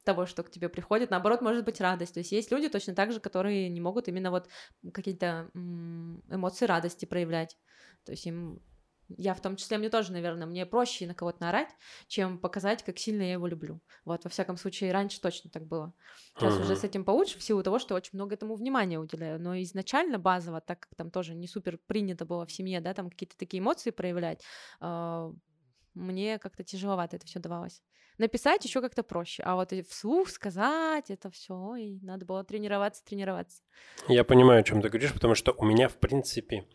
[0.04, 1.12] того, что к тебе приходит.
[1.12, 2.16] Наоборот, может быть радость.
[2.16, 4.50] То есть есть люди точно так же, которые не могут именно вот
[4.92, 7.56] какие-то эмоции радости проявлять.
[8.04, 8.60] То есть им
[9.18, 11.70] я в том числе, мне тоже, наверное, мне проще на кого-то наорать,
[12.08, 13.82] чем показать, как сильно я его люблю.
[14.06, 15.94] Вот, во всяком случае, раньше точно так было.
[16.38, 16.62] Сейчас uh-huh.
[16.64, 19.40] уже с этим получше, в силу того, что очень много этому внимания уделяю.
[19.40, 23.10] Но изначально базово, так как там тоже не супер принято было в семье, да, там
[23.10, 24.44] какие-то такие эмоции проявлять,
[24.80, 25.34] э,
[25.94, 27.82] мне как-то тяжеловато это все давалось.
[28.18, 33.64] Написать еще как-то проще, а вот вслух сказать это все, и надо было тренироваться, тренироваться.
[34.08, 36.68] Я понимаю, о чем ты говоришь, потому что у меня, в принципе,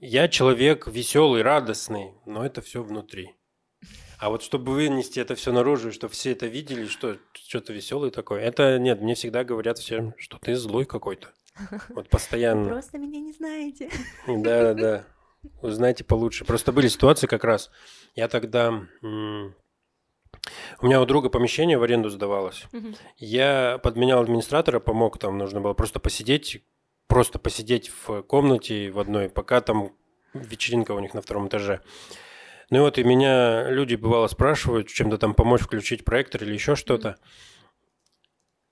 [0.00, 3.34] я человек веселый, радостный, но это все внутри.
[4.18, 8.42] А вот чтобы вынести это все наружу, чтобы все это видели, что что-то веселое такое,
[8.42, 11.28] это нет, мне всегда говорят всем, что ты злой какой-то.
[11.90, 12.64] Вот постоянно.
[12.64, 13.90] Вы просто меня не знаете.
[14.26, 15.04] Да, да, да.
[15.62, 16.44] Узнаете получше.
[16.44, 17.70] Просто были ситуации как раз.
[18.14, 18.86] Я тогда
[20.80, 22.64] у меня у друга помещение в аренду сдавалось.
[22.72, 22.94] Угу.
[23.18, 26.62] Я подменял администратора, помог там, нужно было просто посидеть,
[27.10, 29.92] просто посидеть в комнате в одной, пока там
[30.32, 31.82] вечеринка у них на втором этаже.
[32.70, 36.76] Ну и вот и меня люди бывало спрашивают, чем-то там помочь включить проектор или еще
[36.76, 37.16] что-то.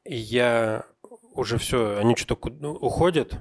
[0.04, 0.86] И я
[1.34, 3.34] уже все, они что-то ну, уходят.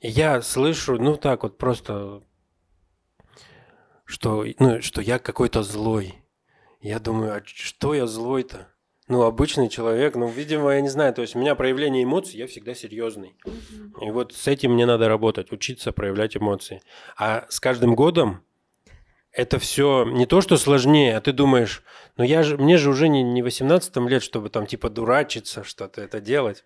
[0.00, 2.22] И я слышу, ну так вот просто,
[4.04, 6.16] что, ну, что я какой-то злой.
[6.82, 8.68] Я думаю, а что я злой-то?
[9.06, 12.46] Ну, обычный человек, ну, видимо, я не знаю, то есть у меня проявление эмоций, я
[12.46, 13.36] всегда серьезный.
[14.00, 16.80] И вот с этим мне надо работать, учиться проявлять эмоции.
[17.16, 18.42] А с каждым годом
[19.30, 21.82] это все не то, что сложнее, а ты думаешь,
[22.16, 26.00] ну я же, мне же уже не, не 18 лет, чтобы там типа дурачиться, что-то
[26.00, 26.64] это делать.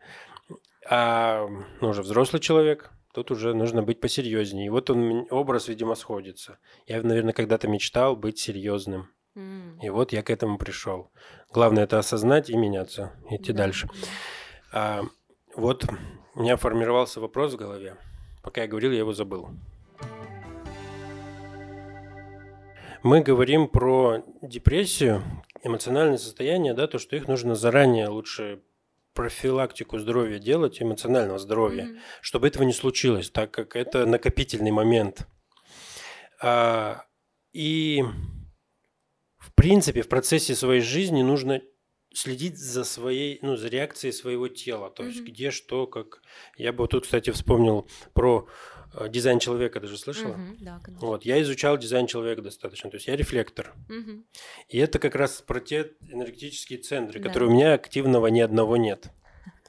[0.88, 1.48] А
[1.80, 4.66] ну, уже взрослый человек, тут уже нужно быть посерьезнее.
[4.66, 6.58] И вот он, образ, видимо, сходится.
[6.86, 9.08] Я, наверное, когда-то мечтал быть серьезным.
[9.34, 11.10] И вот я к этому пришел.
[11.52, 13.64] Главное это осознать и меняться, идти да.
[13.64, 13.88] дальше.
[14.72, 15.02] А,
[15.54, 15.84] вот
[16.34, 17.96] у меня формировался вопрос в голове.
[18.42, 19.50] Пока я говорил, я его забыл.
[23.02, 25.22] Мы говорим про депрессию,
[25.62, 28.60] эмоциональное состояние, да, то, что их нужно заранее лучше
[29.14, 31.98] профилактику здоровья делать, эмоционального здоровья, mm-hmm.
[32.20, 35.26] чтобы этого не случилось, так как это накопительный момент.
[36.40, 37.04] А,
[37.52, 38.04] и
[39.58, 41.60] принципе, в процессе своей жизни нужно
[42.12, 45.30] следить за своей, ну, за реакцией своего тела, то есть mm-hmm.
[45.30, 46.22] где что, как.
[46.56, 48.48] Я бы вот тут, кстати, вспомнил про
[48.94, 50.34] э, дизайн человека, даже слышала?
[50.34, 51.06] Mm-hmm, да, конечно.
[51.06, 53.74] Вот, я изучал дизайн человека достаточно, то есть я рефлектор.
[53.88, 54.22] Mm-hmm.
[54.68, 57.28] И это как раз про те энергетические центры, да.
[57.28, 59.10] которые у меня активного ни одного нет.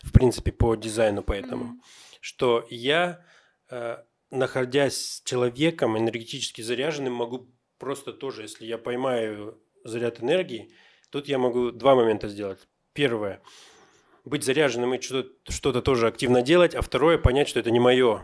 [0.03, 1.65] В принципе, по дизайну поэтому.
[1.65, 2.17] Mm-hmm.
[2.21, 3.25] Что я,
[3.69, 3.97] э,
[4.29, 10.71] находясь с человеком энергетически заряженным, могу просто тоже, если я поймаю заряд энергии,
[11.09, 12.59] тут я могу два момента сделать.
[12.93, 13.41] Первое–
[14.25, 18.23] быть заряженным и что-то, что-то тоже активно делать, а второе– понять, что это не мое,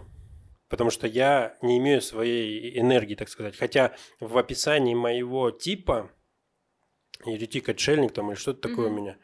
[0.70, 3.56] потому что я не имею своей энергии, так сказать.
[3.58, 6.12] Хотя в описании моего типа,
[7.26, 8.72] еретик, отшельник там или что-то mm-hmm.
[8.72, 9.18] такое у меня,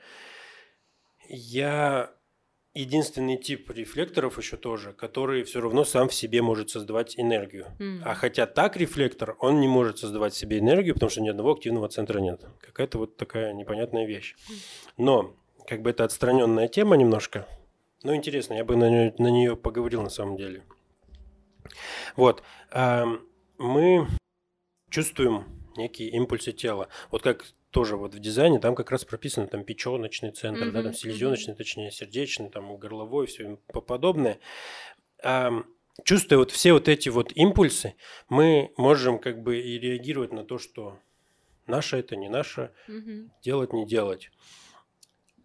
[1.27, 2.13] я
[2.73, 7.67] единственный тип рефлекторов еще тоже, который все равно сам в себе может создавать энергию.
[7.79, 8.01] Mm.
[8.05, 11.51] А хотя так рефлектор, он не может создавать в себе энергию, потому что ни одного
[11.51, 12.45] активного центра нет.
[12.61, 14.35] Какая-то вот такая непонятная вещь.
[14.97, 15.35] Но
[15.67, 17.45] как бы это отстраненная тема немножко,
[18.03, 20.63] Ну, интересно, я бы на нее, на нее поговорил на самом деле.
[22.15, 22.41] Вот.
[23.57, 24.07] Мы
[24.89, 25.45] чувствуем
[25.77, 26.87] некие импульсы тела.
[27.11, 30.71] Вот как тоже вот в дизайне, там как раз прописано там печеночный центр, mm-hmm.
[30.71, 34.39] да, там селезеночный, точнее, сердечный, там горловой, все подобное.
[36.03, 37.95] чувствуя вот все вот эти вот импульсы,
[38.29, 40.99] мы можем как бы и реагировать на то, что
[41.67, 43.29] наше это не наше, mm-hmm.
[43.41, 44.31] делать не делать.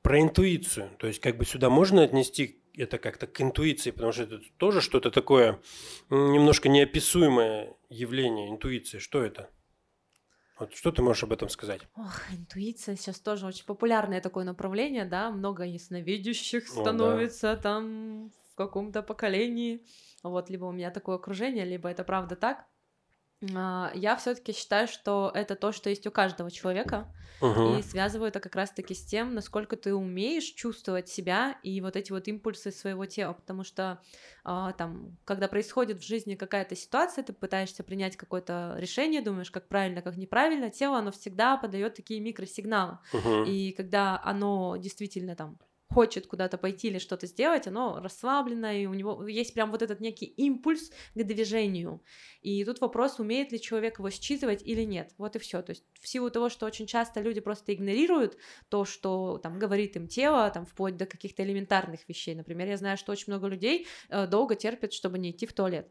[0.03, 4.25] Про интуицию, то есть как бы сюда можно отнести это как-то к интуиции, потому что
[4.25, 5.61] это тоже что-то такое
[6.11, 9.01] немножко неописуемое явление, интуиция.
[9.01, 9.51] Что это?
[10.59, 11.83] Вот что ты можешь об этом сказать?
[11.97, 17.63] Ох, интуиция сейчас тоже очень популярное такое направление, да, много ясновидящих становится О, да.
[17.63, 19.85] там в каком-то поколении.
[20.23, 22.67] Вот, либо у меня такое окружение, либо это правда так.
[23.55, 27.79] А, я все-таки считаю, что это то, что есть у каждого человека, uh-huh.
[27.79, 32.13] и связываю это как раз-таки с тем, насколько ты умеешь чувствовать себя и вот эти
[32.13, 34.01] вот импульсы своего тела, потому что
[34.43, 39.69] а, там, когда происходит в жизни какая-то ситуация, ты пытаешься принять какое-то решение, думаешь, как
[39.69, 43.47] правильно, как неправильно, тело, оно всегда подает такие микросигналы, uh-huh.
[43.47, 45.59] и когда оно действительно там
[45.97, 49.99] хочет куда-то пойти или что-то сделать, оно расслаблено, и у него есть прям вот этот
[50.01, 52.03] некий импульс к движению.
[52.43, 55.15] И тут вопрос, умеет ли человек его считывать или нет.
[55.17, 55.63] Вот и все.
[55.63, 58.37] То есть в силу того, что очень часто люди просто игнорируют
[58.69, 62.35] то, что там говорит им тело, там вплоть до каких-то элементарных вещей.
[62.35, 65.91] Например, я знаю, что очень много людей э, долго терпят, чтобы не идти в туалет.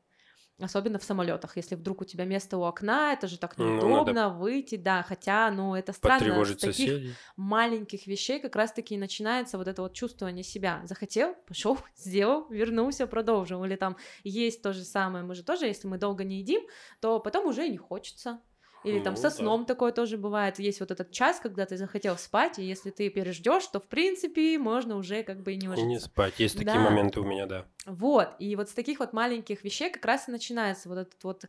[0.62, 4.30] Особенно в самолетах, если вдруг у тебя место у окна, это же так ну, неудобно
[4.30, 7.14] ну, выйти, да, хотя, ну, это странно, с таких соседей.
[7.36, 10.82] маленьких вещей как раз-таки и начинается вот это вот чувствование себя.
[10.86, 13.66] Захотел, пошел, сделал, вернулся, продолжил.
[13.66, 16.62] Или там есть то же самое, мы же тоже, если мы долго не едим,
[17.02, 18.40] то потом уже не хочется.
[18.86, 19.74] Или там ну, со сном да.
[19.74, 20.60] такое тоже бывает.
[20.60, 24.58] Есть вот этот час, когда ты захотел спать, и если ты переждешь, то в принципе
[24.58, 25.88] можно уже как бы и не ложиться.
[25.88, 26.40] Не спать.
[26.40, 26.64] Есть да.
[26.64, 27.66] такие моменты у меня, да.
[27.86, 31.44] Вот, и вот с таких вот маленьких вещей как раз и начинается вот, этот вот,
[31.44, 31.48] э,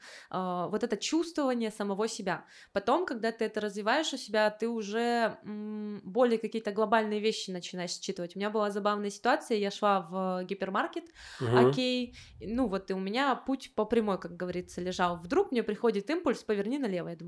[0.70, 2.44] вот это чувствование самого себя.
[2.72, 7.92] Потом, когда ты это развиваешь у себя, ты уже м, более какие-то глобальные вещи начинаешь
[7.92, 8.36] считывать.
[8.36, 11.04] У меня была забавная ситуация, я шла в гипермаркет,
[11.40, 11.68] угу.
[11.68, 15.16] окей, ну вот и у меня путь по прямой, как говорится, лежал.
[15.16, 17.25] Вдруг мне приходит импульс, поверни налево, я думаю,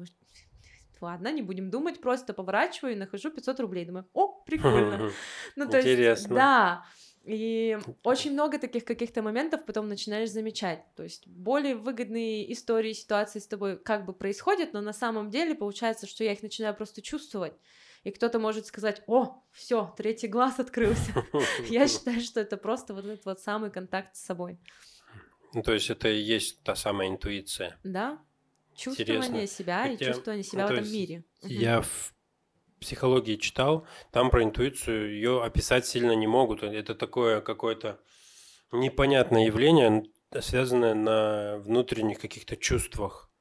[1.00, 3.84] ладно, не будем думать, просто поворачиваю и нахожу 500 рублей.
[3.84, 5.10] Думаю, о, прикольно.
[5.56, 6.84] Ну, то есть, да,
[7.24, 10.82] и очень много таких каких-то моментов потом начинаешь замечать.
[10.96, 15.54] То есть более выгодные истории, ситуации с тобой как бы происходят, но на самом деле
[15.54, 17.52] получается, что я их начинаю просто чувствовать.
[18.04, 21.12] И кто-то может сказать, о, все, третий глаз открылся.
[21.68, 24.58] Я считаю, что это просто вот этот вот самый контакт с собой.
[25.52, 27.78] Ну, то есть это и есть та самая интуиция.
[27.84, 28.18] Да.
[28.78, 29.46] Чувствование Интересно.
[29.48, 31.24] себя Хотя, и чувствование себя ну, в этом мире.
[31.42, 32.14] Я в
[32.78, 36.62] психологии читал, там про интуицию ее описать сильно не могут.
[36.62, 38.00] Это такое какое-то
[38.70, 40.04] непонятное явление,
[40.40, 43.32] связанное на внутренних каких-то чувствах.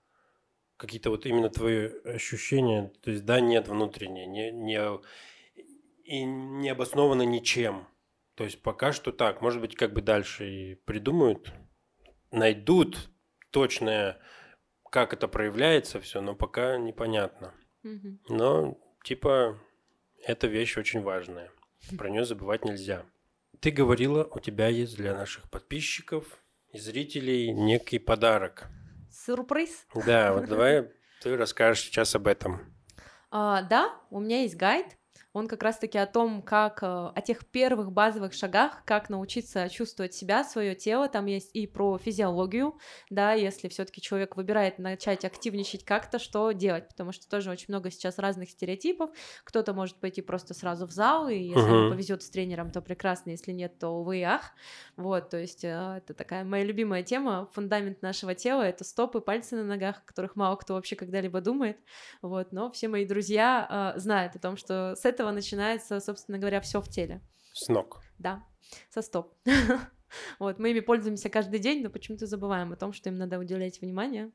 [0.76, 4.80] Какие-то вот именно твои ощущения, то есть да, нет внутреннее, не, не,
[6.04, 7.88] и не обосновано ничем.
[8.34, 11.52] То есть пока что так, может быть, как бы дальше и придумают,
[12.32, 13.12] найдут
[13.52, 14.20] точное,
[14.92, 17.54] как это проявляется все, но пока непонятно.
[18.28, 18.78] Но
[19.08, 19.58] Типа,
[20.26, 21.50] эта вещь очень важная.
[21.98, 23.06] Про нее забывать нельзя.
[23.62, 26.26] Ты говорила, у тебя есть для наших подписчиков
[26.74, 28.68] и зрителей некий подарок.
[29.10, 29.88] Сюрприз.
[30.06, 32.76] Да, вот давай ты расскажешь сейчас об этом.
[33.32, 34.98] А, да, у меня есть гайд
[35.38, 40.14] он как раз-таки о том, как, э, о тех первых базовых шагах, как научиться чувствовать
[40.14, 42.78] себя, свое тело, там есть и про физиологию,
[43.10, 47.92] да, если все-таки человек выбирает начать активничать как-то, что делать, потому что тоже очень много
[47.92, 49.12] сейчас разных стереотипов,
[49.44, 51.90] кто-то может пойти просто сразу в зал, и если uh-huh.
[51.92, 54.54] повезет с тренером, то прекрасно, если нет, то увы ах,
[54.96, 59.56] вот, то есть э, это такая моя любимая тема, фундамент нашего тела, это стопы, пальцы
[59.56, 61.78] на ногах, о которых мало кто вообще когда-либо думает,
[62.24, 66.38] вот, но все мои друзья э, знают о том, что с этого этого начинается, собственно
[66.38, 67.22] говоря, все в теле.
[67.54, 68.02] С ног.
[68.20, 68.44] Да,
[68.90, 69.34] со стоп.
[70.40, 73.82] Вот, мы ими пользуемся каждый день, но почему-то забываем о том, что им надо уделять
[73.82, 74.32] внимание.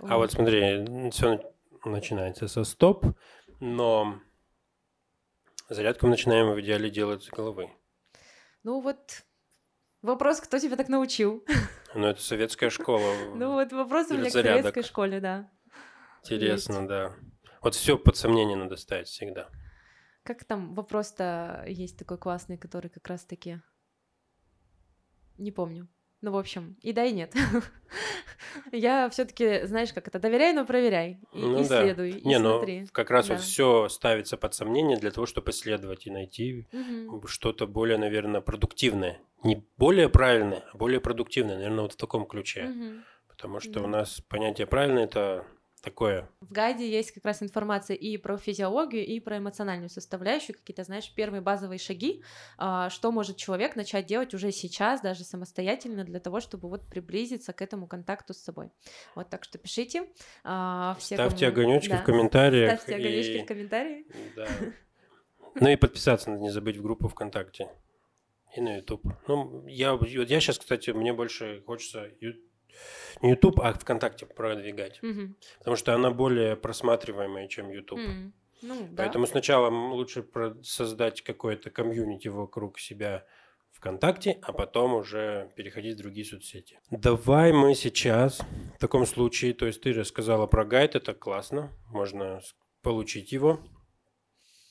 [0.00, 3.06] А вот, смотри, все начинается со стоп,
[3.60, 4.18] но
[5.68, 7.70] зарядку мы начинаем в идеале делать с головы.
[8.64, 9.22] Ну вот
[10.02, 11.44] вопрос, кто тебя так научил?
[11.94, 13.14] Ну, это советская школа.
[13.36, 15.50] Ну вот вопрос у меня к советской школе, да.
[16.24, 17.14] Интересно, да.
[17.60, 19.50] Вот все под сомнение надо ставить всегда.
[20.22, 23.60] Как там вопрос-то есть такой классный, который как раз-таки...
[25.38, 25.88] Не помню.
[26.22, 27.34] Ну, в общем, и да, и нет.
[28.72, 31.18] Я все-таки, знаешь, как это, доверяй, но проверяй.
[31.32, 32.18] И, ну, исследуй, да.
[32.18, 32.80] и Не, смотри.
[32.82, 33.34] ну, как раз да.
[33.34, 37.26] вот все ставится под сомнение для того, чтобы исследовать и найти угу.
[37.26, 39.20] что-то более, наверное, продуктивное.
[39.42, 42.66] Не более правильное, а более продуктивное, наверное, вот в таком ключе.
[42.66, 43.02] Угу.
[43.26, 43.82] Потому что да.
[43.82, 45.44] у нас понятие правильное– это
[45.82, 46.30] такое.
[46.40, 51.12] В гайде есть как раз информация и про физиологию, и про эмоциональную составляющую, какие-то, знаешь,
[51.14, 52.22] первые базовые шаги,
[52.56, 57.52] а, что может человек начать делать уже сейчас, даже самостоятельно, для того, чтобы вот приблизиться
[57.52, 58.70] к этому контакту с собой.
[59.14, 60.08] Вот так что пишите.
[60.44, 61.60] А, все, Ставьте кому...
[61.60, 61.98] огонечки да.
[61.98, 62.80] в комментариях.
[62.80, 63.42] Ставьте огонечки и...
[63.42, 64.06] в комментарии.
[64.36, 64.48] Да.
[65.54, 67.68] Ну и подписаться надо не забыть в группу ВКонтакте.
[68.56, 69.06] И на YouTube.
[69.28, 72.08] Ну, я, я сейчас, кстати, мне больше хочется
[73.20, 75.02] не YouTube, а ВКонтакте продвигать.
[75.02, 75.34] Угу.
[75.58, 78.00] Потому что она более просматриваемая, чем YouTube.
[78.00, 78.32] Угу.
[78.62, 79.02] Ну, да.
[79.02, 80.24] Поэтому сначала лучше
[80.62, 83.24] создать какое-то комьюнити вокруг себя
[83.72, 86.78] ВКонтакте, а потом уже переходить в другие соцсети.
[86.90, 88.40] Давай мы сейчас
[88.76, 92.40] в таком случае, то есть ты рассказала про гайд, это классно, можно
[92.82, 93.60] получить его.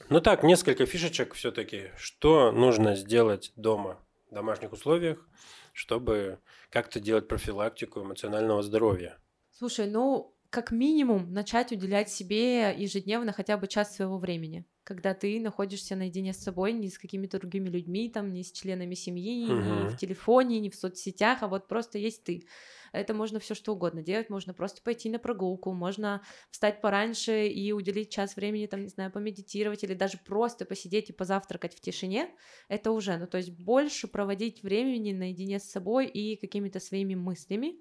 [0.10, 1.92] Ну так, несколько фишечек все-таки.
[1.98, 4.00] Что нужно сделать дома
[4.30, 5.28] в домашних условиях,
[5.74, 9.18] чтобы как-то делать профилактику эмоционального здоровья?
[9.52, 15.40] Слушай, ну, как минимум начать уделять себе ежедневно хотя бы час своего времени, когда ты
[15.40, 19.54] находишься наедине с собой, не с какими-то другими людьми, там, не с членами семьи, угу.
[19.54, 22.44] не в телефоне, не в соцсетях, а вот просто есть ты.
[22.92, 27.72] Это можно все что угодно делать, можно просто пойти на прогулку, можно встать пораньше и
[27.72, 32.30] уделить час времени, там, не знаю, помедитировать или даже просто посидеть и позавтракать в тишине.
[32.68, 37.76] Это уже, ну, то есть больше проводить времени наедине с собой и какими-то своими мыслями,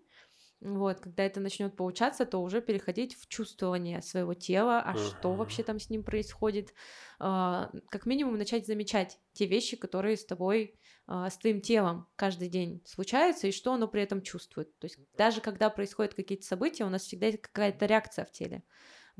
[0.61, 5.19] вот, когда это начнет получаться, то уже переходить в чувствование своего тела, а uh-huh.
[5.19, 6.75] что вообще там с ним происходит.
[7.19, 10.79] А, как минимум начать замечать те вещи, которые с тобой,
[11.11, 14.79] с твоим телом каждый день случаются, и что оно при этом чувствует.
[14.79, 18.63] То есть даже когда происходят какие-то события, у нас всегда есть какая-то реакция в теле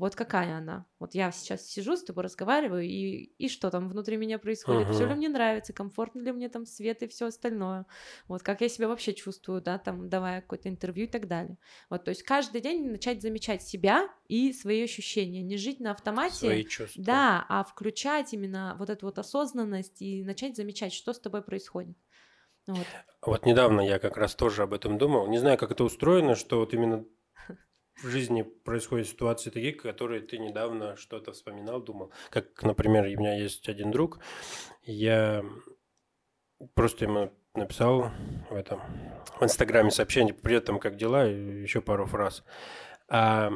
[0.01, 0.87] вот какая она.
[0.97, 4.93] Вот я сейчас сижу с тобой, разговариваю, и, и что там внутри меня происходит, uh-huh.
[4.93, 7.85] все ли мне нравится, комфортно ли мне там свет и все остальное.
[8.27, 11.59] Вот как я себя вообще чувствую, да, там давая какое-то интервью и так далее.
[11.91, 16.35] Вот, то есть каждый день начать замечать себя и свои ощущения, не жить на автомате.
[16.35, 17.03] Свои чувства.
[17.03, 21.95] Да, а включать именно вот эту вот осознанность и начать замечать, что с тобой происходит.
[22.65, 22.87] Вот.
[23.21, 25.27] вот недавно я как раз тоже об этом думал.
[25.27, 27.05] Не знаю, как это устроено, что вот именно
[28.03, 32.11] в жизни происходят ситуации такие, которые ты недавно что-то вспоминал, думал.
[32.29, 34.19] Как, например, у меня есть один друг,
[34.83, 35.45] я
[36.73, 38.11] просто ему написал
[38.49, 38.81] в этом
[39.39, 42.43] в Инстаграме сообщение, при этом как дела, еще пару фраз.
[43.09, 43.51] А,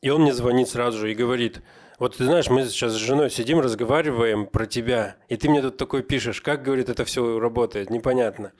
[0.00, 1.62] и он мне звонит сразу же и говорит,
[1.98, 5.76] вот ты знаешь, мы сейчас с женой сидим, разговариваем про тебя, и ты мне тут
[5.76, 8.52] такой пишешь, как, говорит, это все работает, непонятно.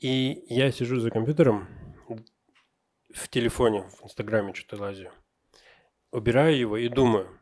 [0.00, 1.68] И я сижу за компьютером,
[3.14, 5.10] в телефоне, в Инстаграме что-то лазю.
[6.12, 7.40] Убираю его и думаю,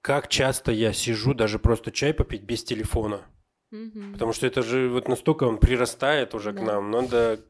[0.00, 3.26] как часто я сижу даже просто чай попить без телефона.
[3.72, 4.12] Угу.
[4.12, 6.60] Потому что это же вот настолько он прирастает уже да.
[6.60, 6.90] к нам.
[6.90, 7.40] Надо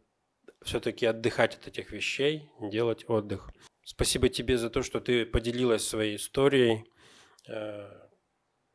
[0.62, 3.50] все-таки отдыхать от этих вещей, делать отдых.
[3.84, 6.84] Спасибо тебе за то, что ты поделилась своей историей,
[7.48, 7.88] э,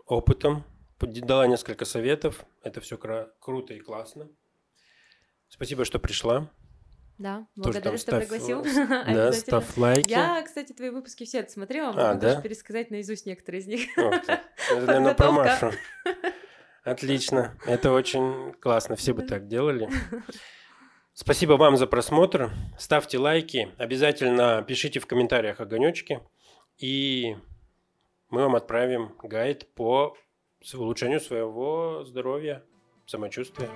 [0.05, 0.63] опытом,
[0.99, 2.45] дала несколько советов.
[2.63, 4.29] Это все кра- круто и классно.
[5.49, 6.49] Спасибо, что пришла.
[7.21, 8.63] Да, благодарю, что ставь, пригласил.
[9.05, 10.09] Да, ставь лайки.
[10.09, 12.41] Я, кстати, твои выпуски все отсмотрела, могу а, даже да?
[12.41, 13.81] пересказать наизусть некоторые из них.
[13.95, 14.41] Это,
[14.71, 15.71] наверное, про Машу.
[16.83, 19.87] Отлично, это очень классно, все бы так делали.
[21.13, 22.49] Спасибо вам за просмотр,
[22.79, 26.21] ставьте лайки, обязательно пишите в комментариях огонечки,
[26.79, 27.35] и
[28.29, 30.17] мы вам отправим гайд по
[30.73, 32.63] улучшению своего здоровья,
[33.05, 33.69] самочувствия.